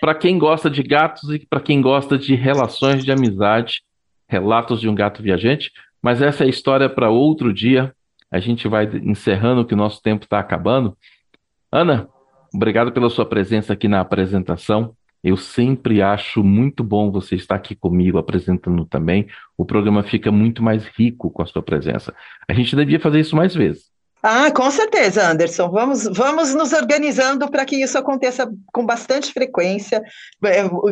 para 0.00 0.14
quem 0.14 0.38
gosta 0.38 0.70
de 0.70 0.82
gatos 0.82 1.30
e 1.30 1.46
para 1.46 1.60
quem 1.60 1.80
gosta 1.80 2.18
de 2.18 2.34
relações 2.34 3.04
de 3.04 3.12
amizade, 3.12 3.82
relatos 4.28 4.80
de 4.80 4.88
um 4.88 4.94
gato 4.94 5.22
viajante. 5.22 5.70
Mas 6.02 6.22
essa 6.22 6.44
é 6.44 6.46
a 6.46 6.50
história 6.50 6.88
para 6.88 7.10
outro 7.10 7.52
dia. 7.52 7.94
A 8.30 8.38
gente 8.38 8.68
vai 8.68 8.84
encerrando 9.02 9.64
que 9.64 9.74
o 9.74 9.76
nosso 9.76 10.02
tempo 10.02 10.24
está 10.24 10.38
acabando. 10.38 10.96
Ana, 11.72 12.08
obrigado 12.54 12.92
pela 12.92 13.10
sua 13.10 13.26
presença 13.26 13.72
aqui 13.72 13.88
na 13.88 14.00
apresentação. 14.00 14.94
Eu 15.22 15.36
sempre 15.36 16.00
acho 16.00 16.44
muito 16.44 16.84
bom 16.84 17.10
você 17.10 17.34
estar 17.34 17.56
aqui 17.56 17.74
comigo 17.74 18.18
apresentando 18.18 18.84
também. 18.84 19.26
O 19.56 19.64
programa 19.64 20.02
fica 20.02 20.30
muito 20.30 20.62
mais 20.62 20.86
rico 20.86 21.30
com 21.30 21.42
a 21.42 21.46
sua 21.46 21.62
presença. 21.62 22.14
A 22.48 22.52
gente 22.52 22.76
devia 22.76 23.00
fazer 23.00 23.20
isso 23.20 23.34
mais 23.34 23.54
vezes. 23.54 23.90
Ah, 24.22 24.50
com 24.50 24.70
certeza, 24.70 25.30
Anderson. 25.30 25.70
Vamos, 25.70 26.04
vamos 26.04 26.54
nos 26.54 26.72
organizando 26.72 27.48
para 27.48 27.64
que 27.64 27.76
isso 27.76 27.96
aconteça 27.96 28.50
com 28.72 28.84
bastante 28.84 29.32
frequência. 29.32 30.02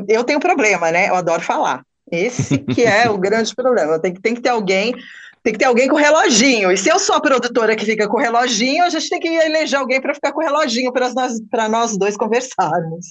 Eu 0.09 0.23
tenho 0.25 0.39
um 0.39 0.43
problema, 0.43 0.91
né? 0.93 1.09
Eu 1.09 1.17
adoro 1.17 1.43
falar. 1.43 1.83
Esse 2.11 2.59
que 2.59 2.85
é 2.85 3.11
o 3.11 3.19
grande 3.19 3.55
problema. 3.55 3.99
Tem, 3.99 4.15
tem 4.15 4.35
que 4.35 4.41
ter 4.41 4.51
alguém, 4.51 4.95
tem 5.43 5.53
que 5.53 5.59
ter 5.59 5.65
alguém 5.65 5.89
com 5.89 5.97
reloginho. 5.97 6.71
E 6.71 6.77
se 6.77 6.89
eu 6.89 7.01
sou 7.01 7.17
a 7.17 7.21
produtora 7.21 7.75
que 7.75 7.85
fica 7.85 8.09
com 8.09 8.17
reloginho, 8.17 8.85
a 8.85 8.91
gente 8.91 9.09
tem 9.09 9.19
que 9.19 9.29
eleger 9.29 9.79
alguém 9.79 10.01
para 10.01 10.15
ficar 10.15 10.33
com 10.33 10.41
reloginho 10.41 10.93
para 10.93 11.13
nós, 11.13 11.33
nós 11.69 11.97
dois 11.97 12.17
conversarmos. 12.17 13.07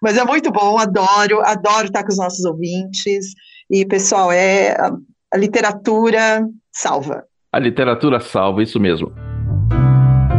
Mas 0.00 0.16
é 0.16 0.24
muito 0.24 0.50
bom, 0.50 0.78
adoro, 0.78 1.42
adoro 1.44 1.88
estar 1.88 2.02
com 2.02 2.10
os 2.10 2.18
nossos 2.18 2.44
ouvintes. 2.46 3.34
E, 3.70 3.84
pessoal, 3.84 4.32
é 4.32 4.70
a, 4.70 4.92
a 5.34 5.36
literatura 5.36 6.46
salva. 6.72 7.24
A 7.52 7.58
literatura 7.58 8.18
salva, 8.18 8.62
isso 8.62 8.80
mesmo. 8.80 9.27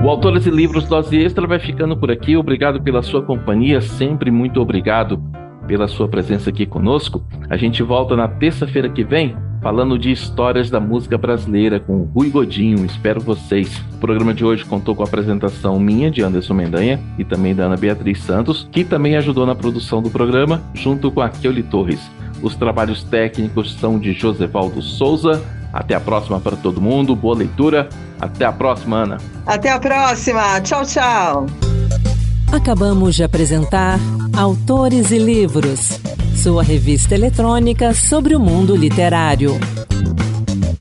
O 0.02 0.10
Autores 0.10 0.46
e 0.46 0.50
Livros 0.50 0.86
Dose 0.86 1.18
Extra 1.18 1.46
vai 1.46 1.60
ficando 1.60 1.96
por 1.96 2.10
aqui. 2.10 2.38
Obrigado 2.38 2.82
pela 2.82 3.04
sua 3.04 3.22
companhia, 3.22 3.82
sempre 3.82 4.32
muito 4.32 4.62
obrigado 4.62 5.22
pela 5.68 5.90
sua 5.90 6.08
presença 6.08 6.50
aqui 6.50 6.66
conosco. 6.66 7.22
A 7.50 7.58
gente 7.58 7.84
volta 7.84 8.16
na 8.16 8.28
terça-feira 8.28 8.88
que 8.88 9.04
vem 9.04 9.36
falando 9.62 10.00
de 10.00 10.10
histórias 10.10 10.70
da 10.70 10.80
música 10.80 11.18
brasileira 11.18 11.82
com 11.82 12.04
Rui 12.04 12.30
Godinho. 12.30 12.86
Espero 12.86 13.20
vocês. 13.20 13.78
O 13.94 13.98
programa 14.00 14.34
de 14.34 14.46
hoje 14.46 14.64
contou 14.64 14.96
com 14.96 15.04
a 15.04 15.06
apresentação 15.06 15.78
minha, 15.78 16.10
de 16.10 16.24
Anderson 16.24 16.54
Mendanha, 16.54 16.98
e 17.18 17.26
também 17.26 17.54
da 17.54 17.66
Ana 17.66 17.76
Beatriz 17.76 18.22
Santos, 18.22 18.70
que 18.72 18.86
também 18.86 19.18
ajudou 19.18 19.46
na 19.46 19.54
produção 19.54 20.02
do 20.02 20.10
programa, 20.10 20.64
junto 20.74 21.12
com 21.12 21.20
a 21.20 21.28
Keuli 21.28 21.62
Torres. 21.62 22.10
Os 22.42 22.56
trabalhos 22.56 23.04
técnicos 23.04 23.74
são 23.74 24.00
de 24.00 24.14
Josevaldo 24.14 24.82
Souza. 24.82 25.59
Até 25.71 25.95
a 25.95 25.99
próxima 25.99 26.39
para 26.39 26.55
todo 26.55 26.82
mundo. 26.82 27.15
Boa 27.15 27.36
leitura. 27.36 27.89
Até 28.19 28.45
a 28.45 28.51
próxima, 28.51 29.03
Ana. 29.03 29.17
Até 29.45 29.69
a 29.69 29.79
próxima. 29.79 30.60
Tchau, 30.62 30.86
tchau. 30.86 31.45
Acabamos 32.51 33.15
de 33.15 33.23
apresentar 33.23 33.99
Autores 34.36 35.12
e 35.12 35.19
Livros, 35.19 35.99
sua 36.36 36.63
revista 36.63 37.13
eletrônica 37.13 37.93
sobre 37.93 38.36
o 38.36 38.39
mundo 38.39 38.75
literário. 38.75 39.60